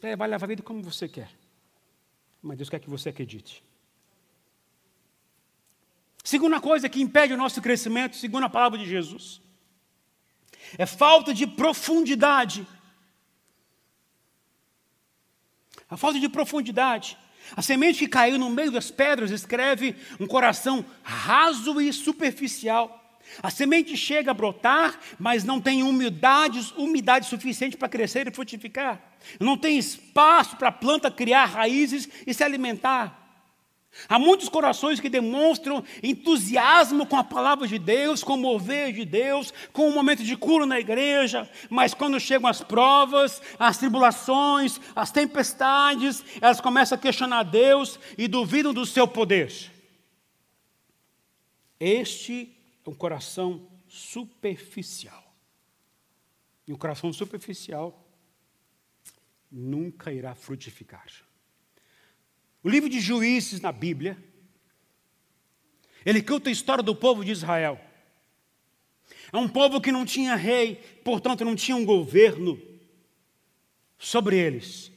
[0.00, 1.30] é, vai levar a vida como você quer.
[2.42, 3.62] Mas Deus quer que você acredite.
[6.22, 9.40] Segunda coisa que impede o nosso crescimento, segundo a palavra de Jesus,
[10.76, 12.66] é falta de profundidade.
[15.88, 17.16] A falta de profundidade.
[17.56, 23.18] A semente que caiu no meio das pedras escreve um coração raso e superficial.
[23.42, 29.00] A semente chega a brotar, mas não tem umidade, umidade suficiente para crescer e frutificar.
[29.38, 33.18] Não tem espaço para a planta criar raízes e se alimentar.
[34.08, 39.04] Há muitos corações que demonstram entusiasmo com a palavra de Deus, com o mover de
[39.04, 44.80] Deus, com o momento de cura na igreja, mas quando chegam as provas, as tribulações,
[44.94, 49.52] as tempestades, elas começam a questionar Deus e duvidam do seu poder.
[51.80, 52.54] Este
[52.86, 55.24] é um coração superficial.
[56.66, 58.07] E um coração superficial
[59.50, 61.06] nunca irá frutificar.
[62.62, 64.16] O livro de Juízes na Bíblia,
[66.04, 67.80] ele conta a história do povo de Israel.
[69.32, 72.60] É um povo que não tinha rei, portanto não tinha um governo
[73.98, 74.92] sobre eles.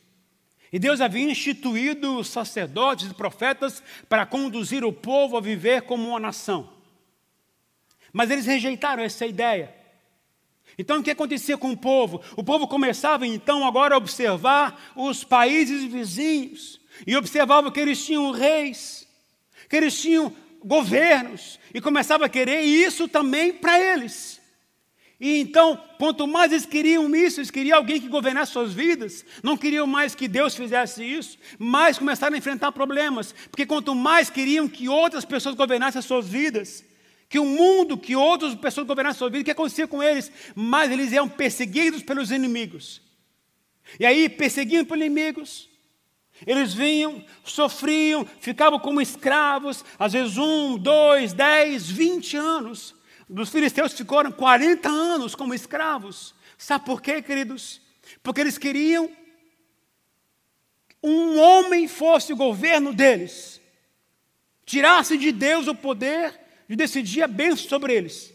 [0.71, 6.19] E Deus havia instituído sacerdotes e profetas para conduzir o povo a viver como uma
[6.19, 6.71] nação.
[8.13, 9.80] Mas eles rejeitaram essa ideia.
[10.77, 12.21] Então o que acontecia com o povo?
[12.35, 18.31] O povo começava então agora a observar os países vizinhos e observava que eles tinham
[18.31, 19.07] reis,
[19.69, 24.39] que eles tinham governos e começava a querer isso também para eles.
[25.19, 29.55] E então, quanto mais eles queriam isso, eles queriam alguém que governasse suas vidas, não
[29.55, 34.67] queriam mais que Deus fizesse isso, mais começaram a enfrentar problemas, porque quanto mais queriam
[34.67, 36.83] que outras pessoas governassem as suas vidas,
[37.31, 40.29] que o mundo, que outras pessoas governassem a sua vida, o que acontecia com eles?
[40.53, 43.01] Mas eles eram perseguidos pelos inimigos.
[43.97, 45.69] E aí, perseguindo pelos inimigos,
[46.45, 52.93] eles vinham, sofriam, ficavam como escravos, às vezes um, dois, dez, vinte anos.
[53.29, 56.35] Dos filisteus ficaram 40 anos como escravos.
[56.57, 57.79] Sabe por quê, queridos?
[58.21, 59.09] Porque eles queriam
[61.01, 63.61] um homem fosse o governo deles,
[64.65, 66.41] tirasse de Deus o poder
[66.71, 68.33] de decidir a bênção sobre eles.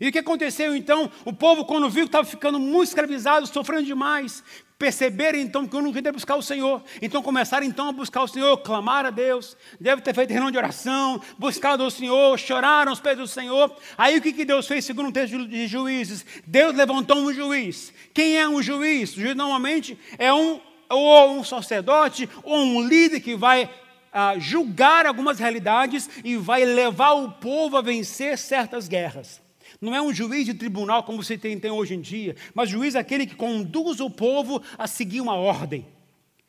[0.00, 1.10] E o que aconteceu então?
[1.24, 4.44] O povo, quando viu que estava ficando muito escravizado, sofrendo demais,
[4.78, 6.80] perceberam então que eu não queria buscar o Senhor.
[7.02, 10.56] Então começaram então a buscar o Senhor, clamar a Deus, deve ter feito reunião de
[10.56, 13.76] oração, buscado o Senhor, choraram aos pés do Senhor.
[13.98, 16.24] Aí o que, que Deus fez, segundo o texto de juízes?
[16.46, 17.92] Deus levantou um juiz.
[18.14, 19.16] Quem é um juiz?
[19.16, 23.68] O juiz normalmente é um ou um sacerdote ou um líder que vai
[24.12, 29.40] a julgar algumas realidades e vai levar o povo a vencer certas guerras.
[29.80, 32.94] Não é um juiz de tribunal como você tem, tem hoje em dia, mas juiz
[32.94, 35.86] é aquele que conduz o povo a seguir uma ordem.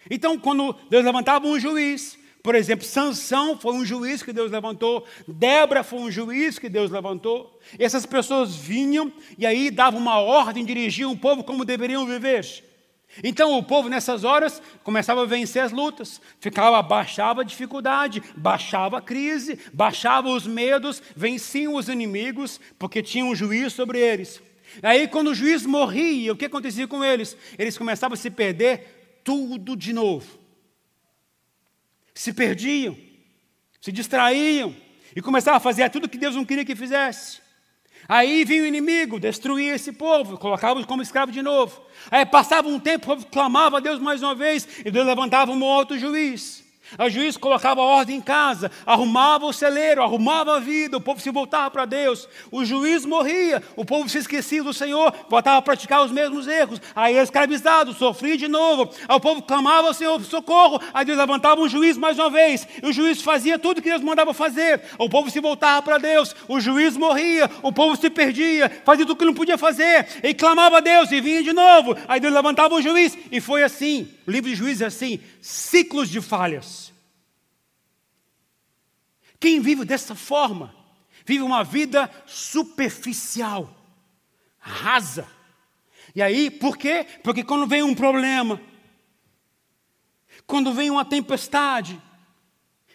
[0.10, 5.06] Então, quando Deus levantava um juiz, por exemplo, Sansão foi um juiz que Deus levantou,
[5.26, 7.58] Débora foi um juiz que Deus levantou.
[7.80, 12.45] Essas pessoas vinham e aí davam uma ordem, dirigiam o povo como deveriam viver.
[13.21, 18.97] Então o povo nessas horas começava a vencer as lutas, ficava, baixava a dificuldade, baixava
[18.97, 24.41] a crise, baixava os medos, venciam os inimigos, porque tinha um juiz sobre eles.
[24.82, 27.38] Aí quando o juiz morria, o que acontecia com eles?
[27.60, 30.39] Eles começavam a se perder tudo de novo.
[32.15, 32.97] Se perdiam,
[33.80, 34.76] se distraíam
[35.15, 37.42] e começavam a fazer tudo que Deus não queria que fizesse.
[38.07, 41.81] Aí vinha o inimigo, destruía esse povo, colocava como escravo de novo.
[42.11, 45.51] Aí passava um tempo, o povo clamava a Deus mais uma vez, e Deus levantava
[45.51, 46.62] um outro juiz.
[46.98, 51.29] O juiz colocava ordem em casa, arrumava o celeiro, arrumava a vida, o povo se
[51.31, 52.27] voltava para Deus.
[52.52, 56.81] O juiz morria, o povo se esquecia do Senhor, voltava a praticar os mesmos erros.
[56.96, 58.89] Aí escravizado, sofria de novo.
[59.08, 60.79] Aí o povo clamava ao Senhor socorro.
[60.94, 62.67] Aí Deus levantava um juiz mais uma vez.
[62.81, 64.81] E o juiz fazia tudo que Deus mandava fazer.
[64.98, 66.35] O povo se voltava para Deus.
[66.48, 70.08] O juiz morria, o povo se perdia, fazia tudo que não podia fazer.
[70.23, 71.96] E clamava a Deus e vinha de novo.
[72.08, 73.17] Aí Deus levantava o juiz.
[73.31, 74.08] E foi assim.
[74.27, 76.83] O livro de juízes é assim: ciclos de falhas.
[79.44, 80.73] Quem vive dessa forma,
[81.25, 83.75] vive uma vida superficial,
[84.58, 85.27] rasa.
[86.15, 87.06] E aí, por quê?
[87.21, 88.62] Porque quando vem um problema,
[90.48, 92.02] quando vem uma tempestade,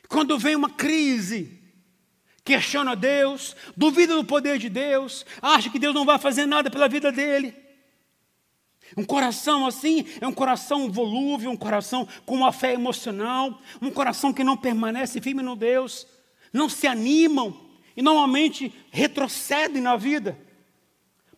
[0.09, 1.62] quando vem uma crise,
[2.42, 6.88] questiona Deus, duvida do poder de Deus, acha que Deus não vai fazer nada pela
[6.88, 7.55] vida dele.
[8.96, 14.32] Um coração assim é um coração volúvel, um coração com uma fé emocional, um coração
[14.32, 16.07] que não permanece firme no Deus,
[16.53, 17.57] não se animam
[17.96, 20.38] e normalmente retrocedem na vida.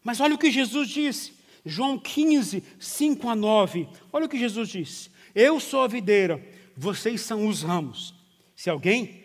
[0.02, 1.32] Mas olha o que Jesus disse,
[1.64, 3.88] João 15, 5 a 9.
[4.12, 6.42] Olha o que Jesus disse: Eu sou a videira,
[6.76, 8.14] vocês são os ramos.
[8.56, 9.20] Se alguém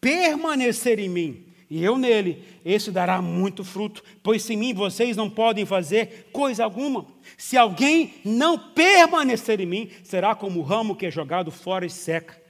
[0.00, 5.30] permanecer em mim e eu nele, esse dará muito fruto, pois sem mim vocês não
[5.30, 7.06] podem fazer coisa alguma.
[7.38, 11.90] Se alguém não permanecer em mim, será como o ramo que é jogado fora e
[11.90, 12.41] seca.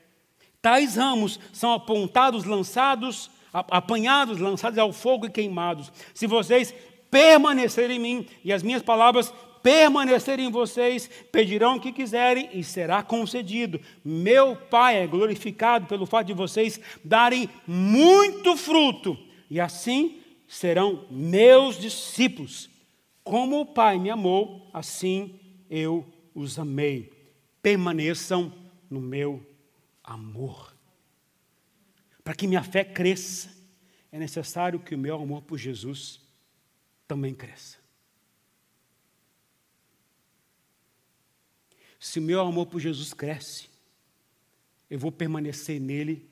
[0.63, 5.93] Tais ramos são apontados, lançados, apanhados, lançados ao fogo e queimados.
[6.15, 6.73] Se vocês
[7.11, 12.65] permanecerem em mim e as minhas palavras permanecerem em vocês, pedirão o que quiserem e
[12.65, 13.81] será concedido.
[14.05, 19.17] Meu Pai é glorificado pelo fato de vocês darem muito fruto,
[19.51, 22.71] e assim serão meus discípulos.
[23.23, 25.39] Como o Pai me amou, assim
[25.71, 26.05] eu
[26.35, 27.11] os amei.
[27.63, 28.53] Permaneçam
[28.91, 29.52] no meu
[30.03, 30.77] amor.
[32.23, 33.51] Para que minha fé cresça,
[34.11, 36.21] é necessário que o meu amor por Jesus
[37.09, 37.79] também cresça.
[41.99, 43.69] Se o meu amor por Jesus cresce,
[44.91, 46.29] eu vou permanecer nele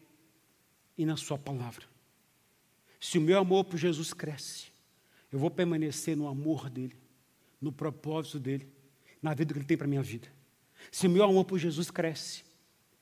[0.99, 1.87] e na Sua palavra.
[3.01, 4.67] Se o meu amor por Jesus cresce,
[5.33, 6.97] eu vou permanecer no amor dele,
[7.61, 8.69] no propósito dele,
[9.23, 10.29] na vida que ele tem para a minha vida.
[10.91, 12.43] Se o meu amor por Jesus cresce,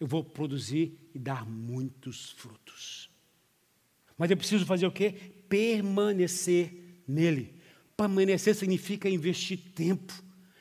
[0.00, 3.10] eu vou produzir e dar muitos frutos.
[4.16, 5.14] Mas eu preciso fazer o quê?
[5.48, 7.54] Permanecer nele.
[7.96, 10.12] Permanecer significa investir tempo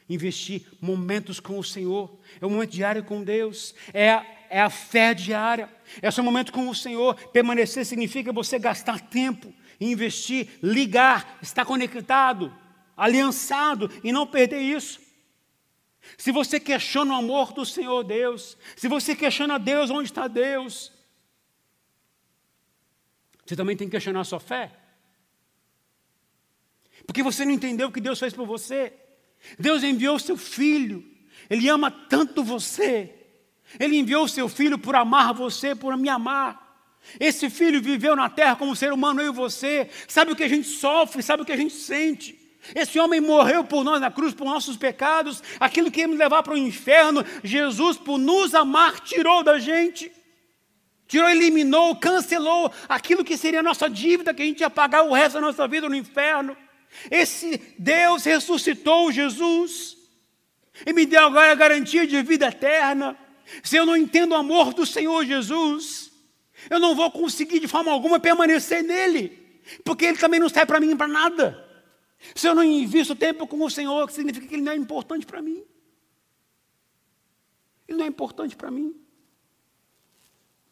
[0.09, 4.69] investir momentos com o Senhor, é um momento diário com Deus, é a, é a
[4.69, 5.69] fé diária,
[6.01, 7.15] é o seu momento com o Senhor.
[7.31, 12.53] Permanecer significa você gastar tempo, investir, ligar, estar conectado,
[12.95, 14.99] aliançado e não perder isso.
[16.15, 20.91] Se você questiona o amor do Senhor Deus, se você questiona Deus, onde está Deus?
[23.45, 24.71] Você também tem que questionar a sua fé.
[27.05, 28.93] Porque você não entendeu o que Deus fez por você.
[29.57, 31.03] Deus enviou o seu filho,
[31.49, 33.13] Ele ama tanto você,
[33.79, 36.65] Ele enviou o seu filho por amar você, por me amar.
[37.19, 40.47] Esse filho viveu na terra como ser humano, eu e você, sabe o que a
[40.47, 42.36] gente sofre, sabe o que a gente sente.
[42.75, 46.43] Esse homem morreu por nós na cruz, por nossos pecados, aquilo que ia me levar
[46.43, 50.11] para o inferno, Jesus, por nos amar, tirou da gente.
[51.07, 55.13] Tirou, eliminou, cancelou aquilo que seria a nossa dívida, que a gente ia pagar o
[55.13, 56.55] resto da nossa vida no inferno.
[57.09, 59.95] Esse Deus ressuscitou Jesus
[60.85, 63.17] e me deu agora a garantia de vida eterna.
[63.63, 66.11] Se eu não entendo o amor do Senhor Jesus,
[66.69, 70.79] eu não vou conseguir de forma alguma permanecer nele, porque ele também não serve para
[70.79, 71.66] mim para nada.
[72.35, 75.41] Se eu não invisto tempo com o Senhor, significa que ele não é importante para
[75.41, 75.63] mim.
[77.87, 78.95] Ele não é importante para mim.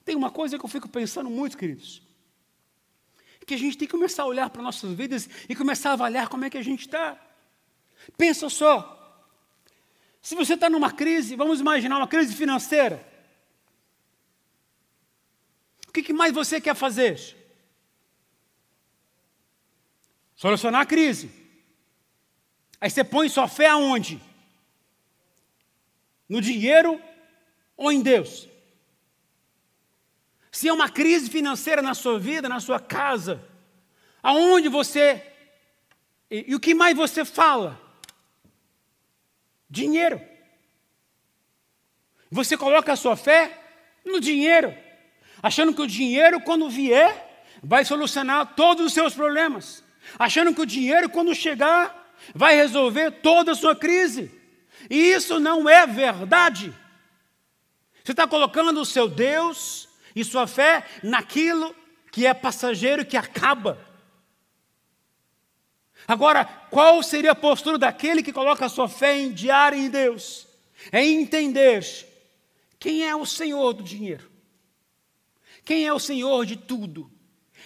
[0.04, 2.06] Tem uma coisa que eu fico pensando muito, queridos
[3.46, 6.28] que a gente tem que começar a olhar para nossas vidas e começar a avaliar
[6.28, 7.18] como é que a gente está.
[8.18, 8.92] Pensa só.
[10.22, 13.06] Se você está numa crise, vamos imaginar uma crise financeira.
[15.88, 17.35] O que, que mais você quer fazer?
[20.46, 21.32] Solucionar a crise.
[22.80, 24.22] Aí você põe sua fé aonde?
[26.30, 27.02] No dinheiro
[27.76, 28.48] ou em Deus?
[30.52, 33.44] Se é uma crise financeira na sua vida, na sua casa,
[34.22, 35.26] aonde você.
[36.30, 37.82] E, e o que mais você fala?
[39.68, 40.22] Dinheiro.
[42.30, 43.64] Você coloca a sua fé
[44.06, 44.78] no dinheiro,
[45.42, 49.84] achando que o dinheiro, quando vier, vai solucionar todos os seus problemas,
[50.18, 54.32] achando que o dinheiro, quando chegar, vai resolver toda a sua crise.
[54.90, 56.74] E isso não é verdade.
[58.04, 61.76] Você está colocando o seu Deus e sua fé naquilo
[62.12, 63.80] que é passageiro que acaba.
[66.08, 70.48] Agora, qual seria a postura daquele que coloca a sua fé em diário em Deus?
[70.92, 71.84] É entender
[72.78, 74.30] quem é o Senhor do dinheiro,
[75.64, 77.12] quem é o Senhor de tudo,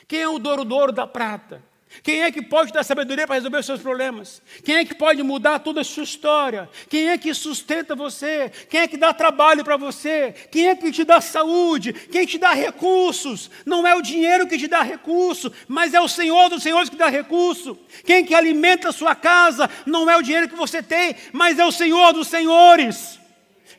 [0.08, 1.62] quem é o dono do ouro da prata,
[2.04, 4.42] Quem é que pode dar sabedoria para resolver os seus problemas?
[4.64, 6.70] Quem é que pode mudar toda a sua história?
[6.88, 8.52] Quem é que sustenta você?
[8.70, 10.34] Quem é que dá trabalho para você?
[10.52, 11.92] Quem é que te dá saúde?
[11.92, 13.50] Quem te dá recursos?
[13.66, 16.96] Não é o dinheiro que te dá recurso, mas é o Senhor dos Senhores que
[16.96, 17.78] dá recurso.
[18.06, 19.70] Quem é que alimenta a sua casa?
[19.86, 23.19] Não é o dinheiro que você tem, mas é o Senhor dos Senhores.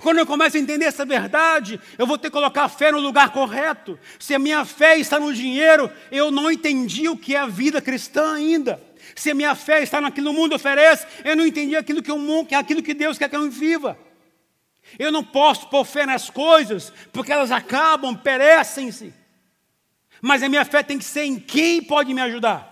[0.01, 2.99] Quando eu começo a entender essa verdade, eu vou ter que colocar a fé no
[2.99, 3.99] lugar correto.
[4.19, 7.83] Se a minha fé está no dinheiro, eu não entendi o que é a vida
[7.83, 8.83] cristã ainda.
[9.15, 12.11] Se a minha fé está naquilo que o mundo oferece, eu não entendi aquilo que,
[12.11, 13.99] o mundo, aquilo que Deus quer que eu viva.
[14.99, 19.13] Eu não posso pôr fé nas coisas, porque elas acabam, perecem-se.
[20.23, 22.69] Mas a minha fé tem que ser em quem pode me ajudar.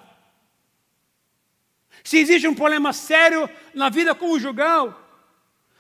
[2.03, 4.99] Se existe um problema sério na vida conjugal,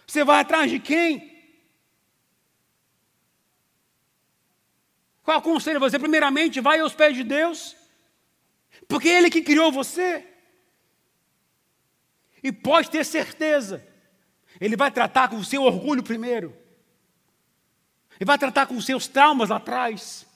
[0.07, 1.28] você vai atrás de quem?
[5.29, 5.99] Qual conselho você?
[5.99, 7.77] Primeiramente, vai aos pés de Deus,
[8.89, 10.27] porque Ele que criou você.
[12.43, 13.87] E pode ter certeza,
[14.59, 16.57] Ele vai tratar com o seu orgulho primeiro,
[18.19, 20.27] Ele vai tratar com os seus traumas lá atrás.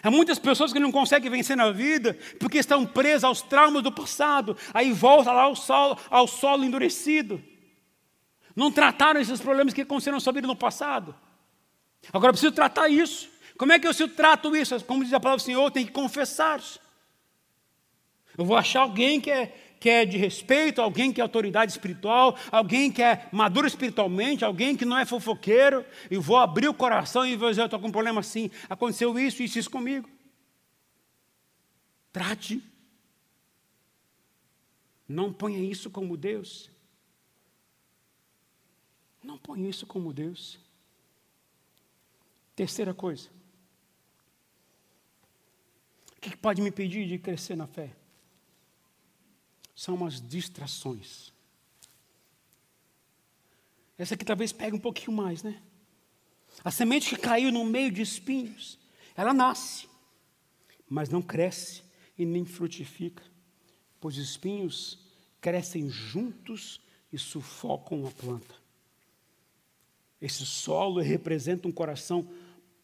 [0.00, 3.90] Há muitas pessoas que não conseguem vencer na vida porque estão presas aos traumas do
[3.90, 7.42] passado, aí volta lá ao solo, ao solo endurecido.
[8.54, 11.16] Não trataram esses problemas que aconteceram na sua vida no passado.
[12.12, 13.37] Agora preciso tratar isso.
[13.58, 14.82] Como é que eu se trato isso?
[14.84, 16.62] Como diz a palavra do Senhor, tem que confessar.
[18.36, 19.48] Eu vou achar alguém que é,
[19.80, 24.76] que é de respeito, alguém que é autoridade espiritual, alguém que é maduro espiritualmente, alguém
[24.76, 27.88] que não é fofoqueiro, e vou abrir o coração e vou dizer, eu estou com
[27.88, 30.08] um problema assim, aconteceu isso, isso, isso comigo.
[32.12, 32.62] Trate.
[35.08, 36.70] Não ponha isso como Deus.
[39.20, 40.60] Não ponha isso como Deus.
[42.54, 43.36] Terceira coisa.
[46.18, 47.94] O que pode me impedir de crescer na fé?
[49.72, 51.32] São as distrações.
[53.96, 55.62] Essa aqui talvez pegue um pouquinho mais, né?
[56.64, 58.80] A semente que caiu no meio de espinhos,
[59.16, 59.88] ela nasce,
[60.88, 61.84] mas não cresce
[62.18, 63.22] e nem frutifica,
[64.00, 64.98] pois os espinhos
[65.40, 66.80] crescem juntos
[67.12, 68.56] e sufocam a planta.
[70.20, 72.28] Esse solo representa um coração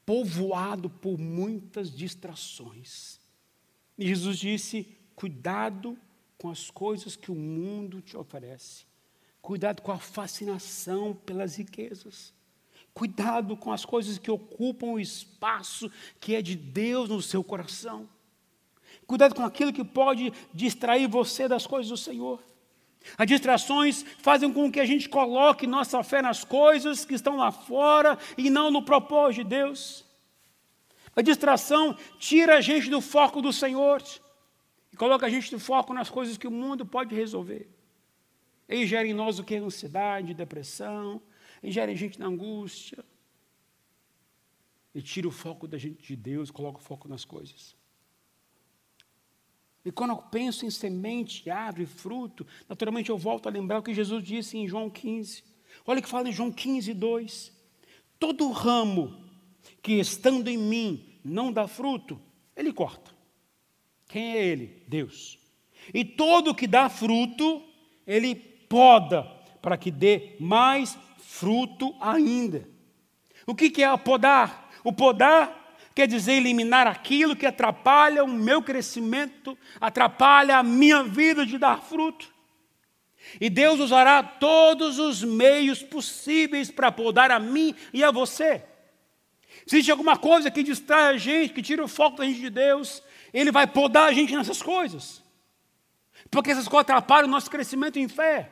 [0.06, 3.23] povoado por muitas distrações.
[3.98, 5.98] E Jesus disse: cuidado
[6.38, 8.84] com as coisas que o mundo te oferece.
[9.40, 12.32] Cuidado com a fascinação pelas riquezas.
[12.92, 15.90] Cuidado com as coisas que ocupam o espaço
[16.20, 18.08] que é de Deus no seu coração.
[19.06, 22.42] Cuidado com aquilo que pode distrair você das coisas do Senhor.
[23.18, 27.52] As distrações fazem com que a gente coloque nossa fé nas coisas que estão lá
[27.52, 30.04] fora e não no propósito de Deus.
[31.16, 34.02] A distração tira a gente do foco do Senhor
[34.92, 37.68] e coloca a gente do foco nas coisas que o mundo pode resolver.
[38.68, 39.56] E gera em nós o que?
[39.56, 41.20] Ansiedade, depressão,
[41.62, 43.04] e gera a gente na angústia.
[44.94, 47.76] E tira o foco da gente de Deus, coloca o foco nas coisas.
[49.84, 53.92] E quando eu penso em semente, árvore, fruto, naturalmente eu volto a lembrar o que
[53.92, 55.44] Jesus disse em João 15.
[55.86, 57.52] Olha o que fala em João 15, 2.
[58.18, 59.23] Todo ramo
[59.82, 62.20] que estando em mim não dá fruto,
[62.56, 63.12] ele corta.
[64.08, 64.82] Quem é ele?
[64.86, 65.38] Deus.
[65.92, 67.62] E todo que dá fruto,
[68.06, 69.22] ele poda,
[69.60, 72.68] para que dê mais fruto ainda.
[73.46, 74.70] O que é podar?
[74.82, 81.46] O podar quer dizer eliminar aquilo que atrapalha o meu crescimento, atrapalha a minha vida
[81.46, 82.32] de dar fruto.
[83.40, 88.62] E Deus usará todos os meios possíveis para podar a mim e a você.
[89.66, 93.02] Existe alguma coisa que distrai a gente, que tira o foco da gente de Deus,
[93.32, 95.22] Ele vai podar a gente nessas coisas.
[96.30, 98.50] Porque essas coisas atrapalham o nosso crescimento em fé.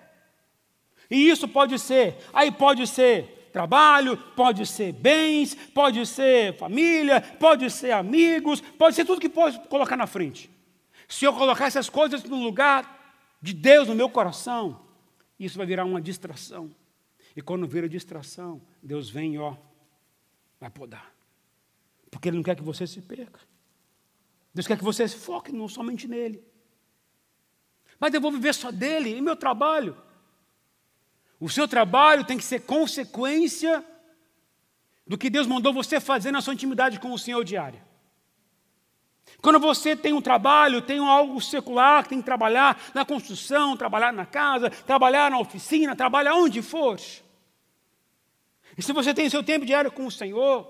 [1.11, 7.69] E isso pode ser, aí pode ser trabalho, pode ser bens, pode ser família, pode
[7.71, 10.51] ser amigos, pode ser tudo que pode colocar na frente.
[11.07, 14.81] Se eu colocar essas coisas no lugar de Deus no meu coração,
[15.39, 16.71] isso vai virar uma distração.
[17.37, 19.55] E quando vira distração, Deus vem, ó,
[20.63, 21.13] vai podar.
[22.09, 23.41] Porque Ele não quer que você se perca.
[24.55, 26.45] Deus quer que você se foque não somente nele.
[27.99, 29.97] Mas eu vou viver só dele, e meu trabalho.
[31.41, 33.85] O seu trabalho tem que ser consequência
[35.05, 37.85] do que Deus mandou você fazer na sua intimidade com o Senhor diária.
[39.41, 44.27] Quando você tem um trabalho, tem algo secular, tem que trabalhar na construção, trabalhar na
[44.27, 47.01] casa, trabalhar na oficina, trabalhar onde for.
[48.77, 50.67] E se você tem seu tempo diário com o Senhor,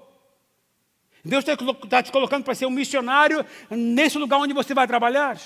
[1.25, 5.41] Deus está te colocando para ser um missionário nesse lugar onde você vai trabalhar.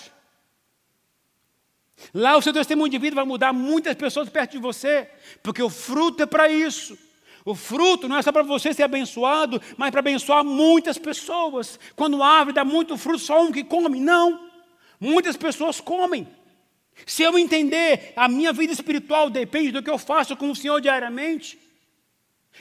[2.12, 5.08] Lá o seu testemunho de vida vai mudar muitas pessoas perto de você,
[5.42, 6.96] porque o fruto é para isso.
[7.44, 11.78] O fruto não é só para você ser abençoado, mas para abençoar muitas pessoas.
[11.94, 14.00] Quando a árvore dá muito fruto, só um que come.
[14.00, 14.50] Não.
[14.98, 16.26] Muitas pessoas comem.
[17.06, 20.80] Se eu entender, a minha vida espiritual depende do que eu faço com o Senhor
[20.80, 21.58] diariamente.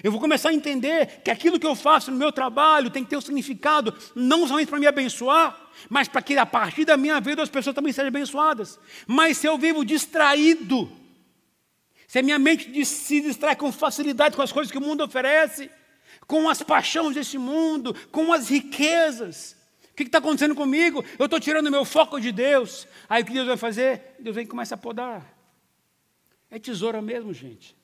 [0.03, 3.09] Eu vou começar a entender que aquilo que eu faço no meu trabalho tem que
[3.09, 5.57] ter um significado, não somente para me abençoar,
[5.89, 8.79] mas para que a partir da minha vida as pessoas também sejam abençoadas.
[9.07, 10.91] Mas se eu vivo distraído,
[12.07, 15.71] se a minha mente se distrai com facilidade com as coisas que o mundo oferece,
[16.27, 19.55] com as paixões desse mundo, com as riquezas,
[19.91, 21.05] o que está acontecendo comigo?
[21.17, 22.85] Eu estou tirando o meu foco de Deus.
[23.07, 24.15] Aí o que Deus vai fazer?
[24.19, 25.25] Deus vem e começa a podar.
[26.51, 27.75] É tesoura mesmo, gente.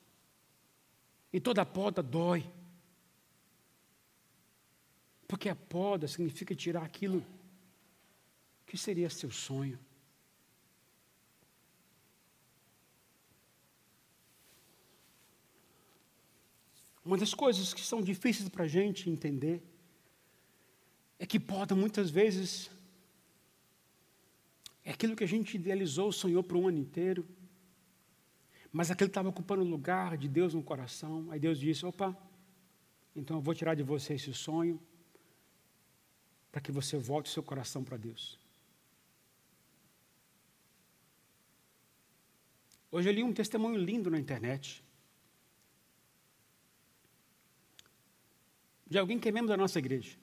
[1.31, 2.49] E toda poda dói.
[5.27, 7.25] Porque a poda significa tirar aquilo
[8.65, 9.79] que seria seu sonho.
[17.03, 19.61] Uma das coisas que são difíceis para a gente entender
[21.17, 22.69] é que poda muitas vezes
[24.83, 27.27] é aquilo que a gente idealizou, sonhou por um ano inteiro,
[28.71, 31.27] mas aquilo estava ocupando o lugar de Deus no coração.
[31.29, 32.15] Aí Deus disse: opa,
[33.15, 34.79] então eu vou tirar de você esse sonho
[36.51, 38.39] para que você volte seu coração para Deus.
[42.91, 44.83] Hoje eu li um testemunho lindo na internet.
[48.91, 50.17] de alguém que é membro da nossa igreja.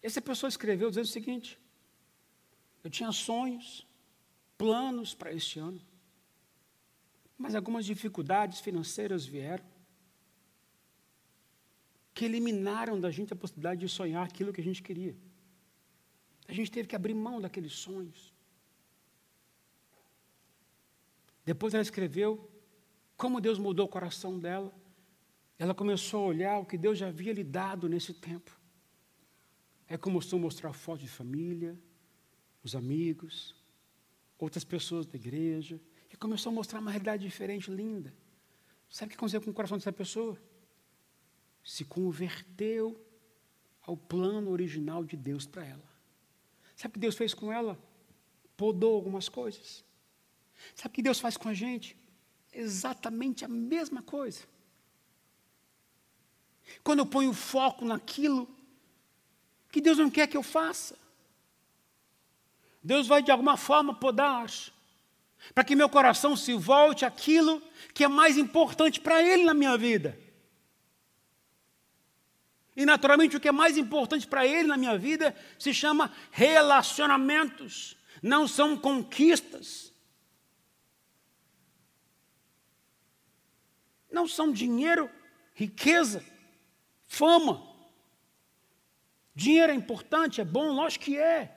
[0.00, 1.58] Essa pessoa escreveu dizendo o seguinte:
[2.84, 3.84] Eu tinha sonhos,
[4.56, 5.80] planos para este ano,
[7.36, 9.64] mas algumas dificuldades financeiras vieram
[12.14, 15.14] que eliminaram da gente a possibilidade de sonhar aquilo que a gente queria.
[16.48, 18.32] A gente teve que abrir mão daqueles sonhos.
[21.44, 22.50] Depois ela escreveu
[23.16, 24.72] como Deus mudou o coração dela
[25.58, 28.58] ela começou a olhar o que Deus já havia lhe dado nesse tempo.
[29.88, 31.78] É começou a mostrar fotos de família,
[32.62, 33.54] os amigos,
[34.38, 35.80] outras pessoas da igreja,
[36.12, 38.14] e começou a mostrar uma realidade diferente, linda.
[38.88, 40.38] Sabe o que aconteceu com o coração dessa pessoa?
[41.64, 43.00] Se converteu
[43.82, 45.96] ao plano original de Deus para ela.
[46.74, 47.78] Sabe o que Deus fez com ela?
[48.56, 49.84] Podou algumas coisas.
[50.74, 51.96] Sabe o que Deus faz com a gente?
[52.52, 54.44] Exatamente a mesma coisa.
[56.82, 58.48] Quando eu ponho foco naquilo
[59.70, 60.98] que Deus não quer que eu faça.
[62.86, 64.46] Deus vai de alguma forma podar,
[65.52, 67.60] para que meu coração se volte àquilo
[67.92, 70.16] que é mais importante para Ele na minha vida.
[72.76, 77.96] E naturalmente o que é mais importante para Ele na minha vida se chama relacionamentos,
[78.22, 79.92] não são conquistas.
[84.08, 85.10] Não são dinheiro,
[85.54, 86.24] riqueza
[87.04, 87.66] fama.
[89.34, 91.55] Dinheiro é importante, é bom, lógico que é.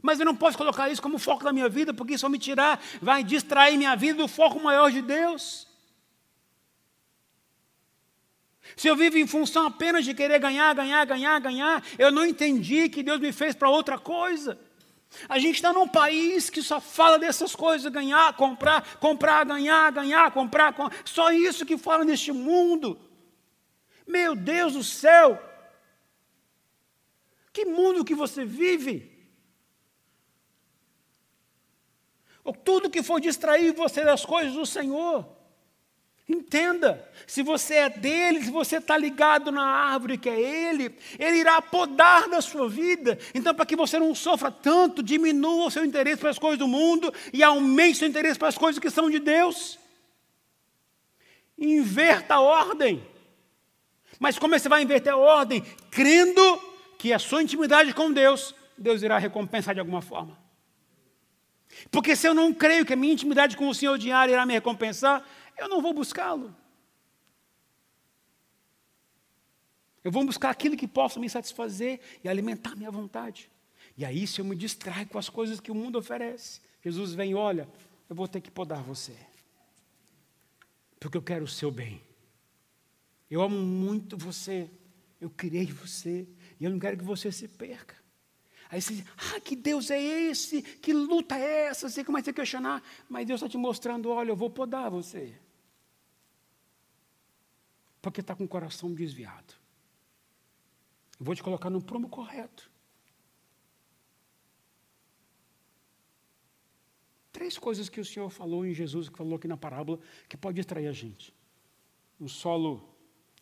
[0.00, 2.38] Mas eu não posso colocar isso como foco da minha vida, porque isso vai me
[2.38, 5.66] tirar, vai distrair minha vida do foco maior de Deus.
[8.76, 12.88] Se eu vivo em função apenas de querer ganhar, ganhar, ganhar, ganhar, eu não entendi
[12.88, 14.58] que Deus me fez para outra coisa.
[15.28, 20.30] A gente está num país que só fala dessas coisas: ganhar, comprar, comprar, ganhar, ganhar,
[20.30, 21.02] comprar, comprar.
[21.04, 22.98] só isso que fala neste mundo.
[24.06, 25.40] Meu Deus do céu!
[27.52, 29.12] Que mundo que você vive?
[32.31, 32.31] Ou
[32.64, 35.24] tudo que for distrair você das coisas do Senhor.
[36.28, 41.38] Entenda, se você é dele, se você está ligado na árvore que é ele, ele
[41.38, 43.18] irá podar da sua vida.
[43.34, 46.68] Então, para que você não sofra tanto, diminua o seu interesse para as coisas do
[46.68, 49.78] mundo e aumente o seu interesse para as coisas que são de Deus.
[51.58, 53.06] Inverta a ordem.
[54.18, 55.60] Mas como você vai inverter a ordem?
[55.90, 56.60] Crendo
[56.98, 60.41] que a sua intimidade com Deus, Deus irá recompensar de alguma forma.
[61.90, 64.52] Porque se eu não creio que a minha intimidade com o Senhor diário irá me
[64.52, 65.24] recompensar,
[65.58, 66.54] eu não vou buscá-lo.
[70.04, 73.50] Eu vou buscar aquilo que possa me satisfazer e alimentar minha vontade.
[73.96, 77.34] E aí, se eu me distraio com as coisas que o mundo oferece, Jesus vem,
[77.34, 77.68] olha,
[78.08, 79.14] eu vou ter que podar você.
[80.98, 82.02] Porque eu quero o seu bem.
[83.30, 84.70] Eu amo muito você.
[85.20, 86.26] Eu criei você.
[86.58, 88.01] E eu não quero que você se perca.
[88.72, 90.62] Aí você diz, ah, que Deus é esse?
[90.62, 91.88] Que luta é essa?
[91.88, 92.82] Você começa a questionar.
[93.08, 95.38] Mas Deus está te mostrando, olha, eu vou podar você.
[98.00, 99.54] Porque está com o coração desviado.
[101.20, 102.72] Eu vou te colocar no prumo correto.
[107.42, 109.98] três coisas que o Senhor falou em Jesus, que falou aqui na parábola,
[110.28, 111.34] que pode distrair a gente:
[112.20, 112.88] um solo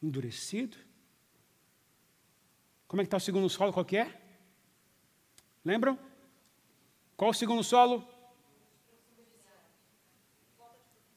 [0.02, 0.76] endurecido.
[2.88, 3.72] Como é que está o segundo solo?
[3.72, 4.29] Qual que é?
[5.64, 5.98] Lembram?
[7.16, 8.06] Qual o segundo solo?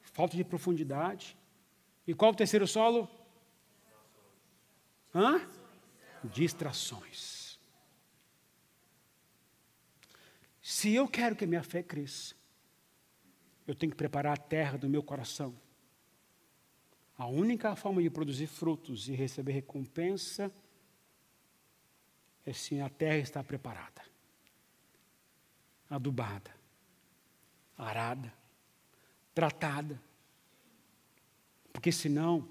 [0.01, 1.37] Falta de profundidade.
[2.05, 3.09] E qual o terceiro solo?
[5.15, 5.41] Hã?
[6.23, 7.59] Distrações.
[10.61, 12.35] Se eu quero que a minha fé cresça,
[13.67, 15.57] eu tenho que preparar a terra do meu coração.
[17.17, 20.51] A única forma de produzir frutos e receber recompensa
[22.45, 24.01] é se a terra está preparada,
[25.95, 26.51] adubada,
[27.77, 28.33] arada,
[29.33, 30.01] tratada.
[31.71, 32.49] Porque senão,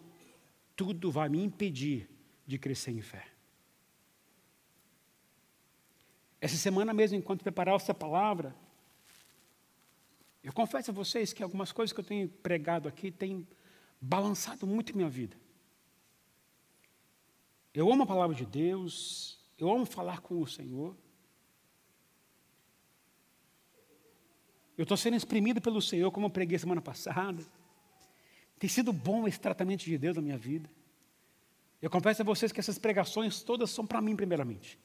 [0.77, 2.09] tudo vai me impedir
[2.47, 3.27] de crescer em fé.
[6.41, 8.55] Essa semana mesmo, enquanto preparava essa palavra,
[10.43, 13.47] eu confesso a vocês que algumas coisas que eu tenho pregado aqui têm
[14.01, 15.37] balançado muito minha vida.
[17.73, 20.97] Eu amo a palavra de Deus, eu amo falar com o Senhor.
[24.83, 27.41] Eu estou sendo exprimido pelo Senhor, como eu preguei semana passada.
[28.59, 30.69] Tem sido bom esse tratamento de Deus na minha vida.
[31.81, 34.77] Eu confesso a vocês que essas pregações todas são para mim, primeiramente.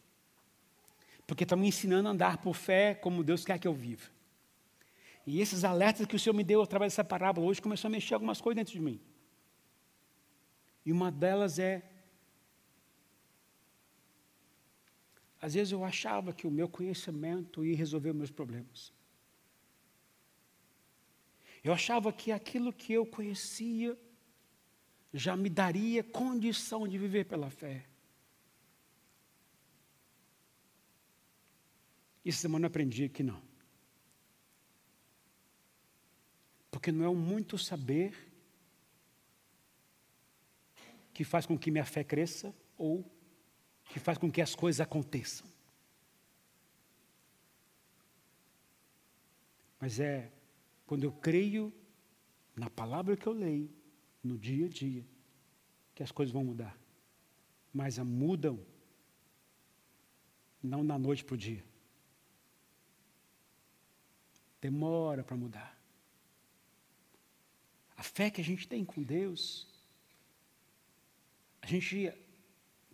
[1.26, 4.08] Porque estão me ensinando a andar por fé como Deus quer que eu viva.
[5.26, 8.14] E esses alertas que o Senhor me deu através dessa parábola hoje começou a mexer
[8.14, 9.02] algumas coisas dentro de mim.
[10.86, 11.82] E uma delas é.
[15.42, 18.96] Às vezes eu achava que o meu conhecimento ia resolver meus problemas.
[21.68, 24.00] Eu achava que aquilo que eu conhecia
[25.14, 27.86] já me daria condição de viver pela fé.
[32.24, 33.42] E semana eu aprendi que não.
[36.72, 38.16] Porque não é o muito saber
[41.14, 43.04] que faz com que minha fé cresça ou
[43.90, 45.46] que faz com que as coisas aconteçam.
[49.82, 50.32] Mas é
[50.88, 51.72] quando eu creio
[52.56, 53.70] na palavra que eu leio,
[54.24, 55.06] no dia a dia,
[55.94, 56.76] que as coisas vão mudar.
[57.74, 58.66] Mas mudam
[60.64, 61.64] não da noite para o dia.
[64.62, 65.78] Demora para mudar.
[67.96, 69.68] A fé que a gente tem com Deus,
[71.62, 72.12] a gente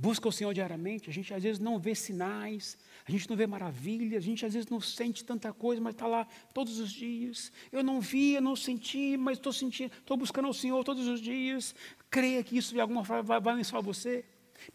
[0.04, 2.78] busca o Senhor diariamente, a gente às vezes não vê sinais,
[3.08, 6.06] a gente não vê maravilha, a gente às vezes não sente tanta coisa, mas está
[6.06, 7.54] lá todos os dias.
[7.72, 11.22] Eu não vi, eu não senti, mas estou sentindo, estou buscando o Senhor todos os
[11.22, 11.74] dias.
[12.10, 14.26] Creia que isso de alguma forma vai, vai você.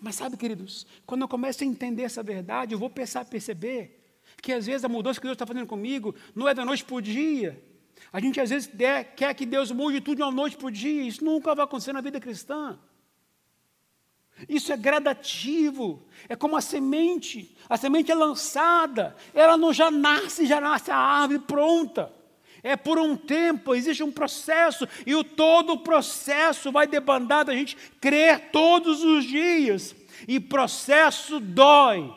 [0.01, 4.01] Mas sabe, queridos, quando eu começo a entender essa verdade, eu vou pensar, perceber
[4.41, 6.97] que às vezes a mudança que Deus está fazendo comigo não é da noite para
[6.97, 7.62] o dia.
[8.11, 8.70] A gente às vezes
[9.14, 11.03] quer que Deus mude tudo de uma noite para o dia.
[11.03, 12.79] Isso nunca vai acontecer na vida cristã.
[14.47, 17.57] Isso é gradativo, é como a semente.
[17.68, 22.12] A semente é lançada, ela não já nasce, já nasce a árvore pronta.
[22.62, 27.55] É por um tempo, existe um processo, e o todo o processo vai debandar da
[27.55, 29.95] gente crer todos os dias.
[30.26, 32.12] E processo dói.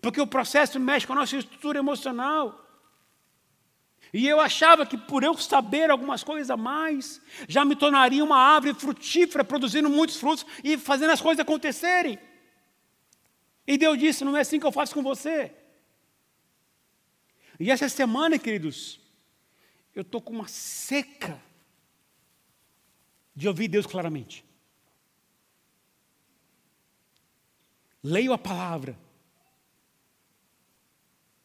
[0.00, 2.62] Porque o processo mexe com a nossa estrutura emocional.
[4.12, 8.36] E eu achava que por eu saber algumas coisas a mais, já me tornaria uma
[8.36, 12.18] árvore frutífera, produzindo muitos frutos e fazendo as coisas acontecerem.
[13.66, 15.54] E Deus disse: não é assim que eu faço com você.
[17.58, 19.00] E essa semana, queridos,
[19.94, 21.40] eu estou com uma seca
[23.34, 24.44] de ouvir Deus claramente.
[28.02, 28.98] Leio a palavra.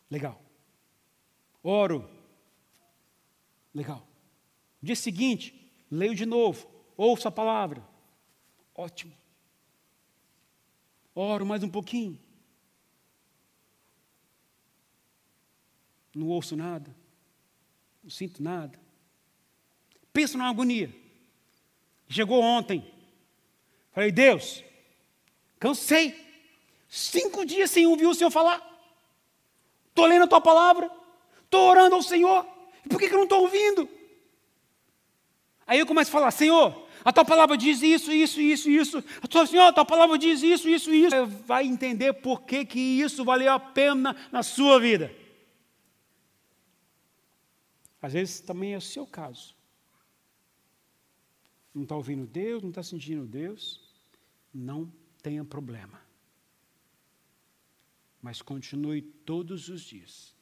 [0.10, 0.42] Legal.
[1.64, 2.17] Oro
[3.78, 4.04] Legal.
[4.82, 5.54] Dia seguinte,
[5.92, 6.68] leio de novo,
[6.98, 7.88] ouço a palavra.
[8.74, 9.16] Ótimo.
[11.14, 12.20] Oro mais um pouquinho.
[16.16, 16.90] Não ouço nada.
[18.04, 18.80] Não sinto nada.
[20.12, 20.92] Penso na agonia.
[22.10, 22.84] Chegou ontem.
[23.92, 24.64] Falei, Deus,
[25.60, 26.20] cansei.
[26.90, 28.60] Cinco dias sem ouvir o Senhor falar.
[29.90, 30.90] Estou lendo a tua palavra.
[31.44, 32.57] Estou orando ao Senhor.
[32.88, 33.90] Por que, que eu não estou ouvindo?
[35.66, 39.04] Aí eu começo a falar, Senhor, a tua palavra diz isso, isso, isso, isso.
[39.48, 41.10] Senhor, a tua palavra diz isso, isso, isso.
[41.10, 45.14] Você vai entender por que, que isso valeu a pena na sua vida.
[48.02, 49.56] Às vezes também é o seu caso.
[51.74, 53.82] Não está ouvindo Deus, não está sentindo Deus.
[54.54, 56.02] Não tenha problema.
[58.22, 60.34] Mas continue todos os dias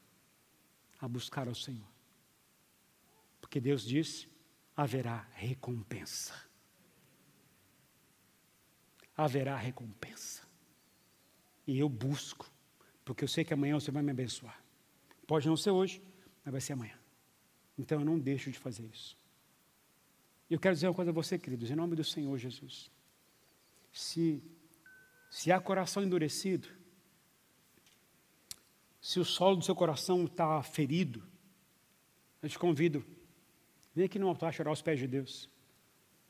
[0.99, 1.94] a buscar ao Senhor.
[3.55, 4.27] Porque Deus diz:
[4.75, 6.33] haverá recompensa.
[9.15, 10.45] Haverá recompensa.
[11.65, 12.51] E eu busco,
[13.05, 14.61] porque eu sei que amanhã você vai me abençoar.
[15.25, 16.03] Pode não ser hoje,
[16.43, 16.99] mas vai ser amanhã.
[17.77, 19.17] Então eu não deixo de fazer isso.
[20.49, 22.91] E eu quero dizer uma coisa a você, queridos, em nome do Senhor Jesus.
[23.89, 24.43] Se,
[25.29, 26.67] se há coração endurecido,
[28.99, 31.23] se o solo do seu coração está ferido,
[32.41, 33.14] eu te convido,
[33.95, 35.49] vem aqui no altar chorar aos pés de Deus.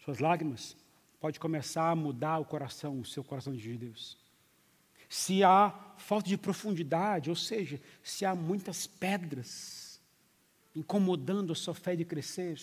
[0.04, 0.78] Suas lágrimas
[1.20, 4.18] pode começar a mudar o coração, o seu coração de Deus.
[5.10, 10.00] Se há falta de profundidade, ou seja, se há muitas pedras
[10.76, 12.60] incomodando a sua fé de crescer,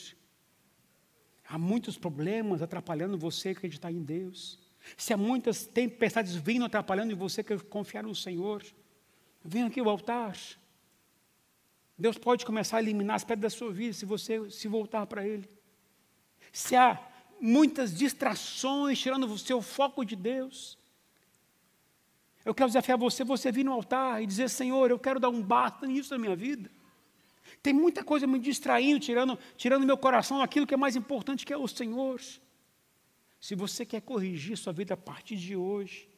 [1.48, 4.59] há muitos problemas atrapalhando você acreditar em Deus,
[4.96, 8.62] se há muitas tempestades vindo atrapalhando você confiar no Senhor,
[9.44, 10.36] vem aqui ao altar.
[11.97, 15.26] Deus pode começar a eliminar as pedras da sua vida se você se voltar para
[15.26, 15.49] Ele.
[16.53, 17.01] Se há
[17.40, 20.78] muitas distrações tirando o seu foco de Deus,
[22.45, 25.43] eu quero desafiar você, você vir no altar e dizer, Senhor, eu quero dar um
[25.43, 26.70] basta nisso na minha vida.
[27.62, 31.53] Tem muita coisa me distraindo, tirando, tirando meu coração aquilo que é mais importante, que
[31.53, 32.20] é o Senhor.
[33.40, 36.09] Se você quer corrigir sua vida a partir de hoje,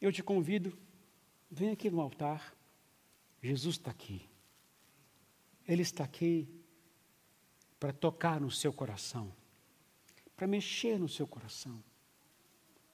[0.00, 0.76] eu te convido,
[1.50, 2.54] vem aqui no altar.
[3.42, 4.31] Jesus está aqui.
[5.66, 6.48] Ele está aqui
[7.78, 9.32] para tocar no seu coração,
[10.36, 11.82] para mexer no seu coração.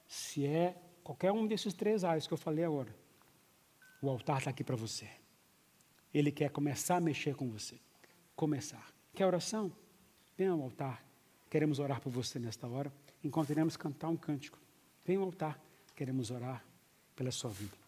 [0.06, 2.94] Se é qualquer um desses três áreas que eu falei agora,
[4.00, 5.08] o altar está aqui para você.
[6.12, 7.78] Ele quer começar a mexer com você.
[8.34, 8.92] Começar.
[9.14, 9.72] Quer oração?
[10.36, 11.04] Venha ao altar.
[11.50, 12.92] Queremos orar por você nesta hora.
[13.22, 14.58] Enquanto iremos cantar um cântico.
[15.04, 15.60] Venha ao altar.
[15.94, 16.64] Queremos orar
[17.14, 17.87] pela sua vida.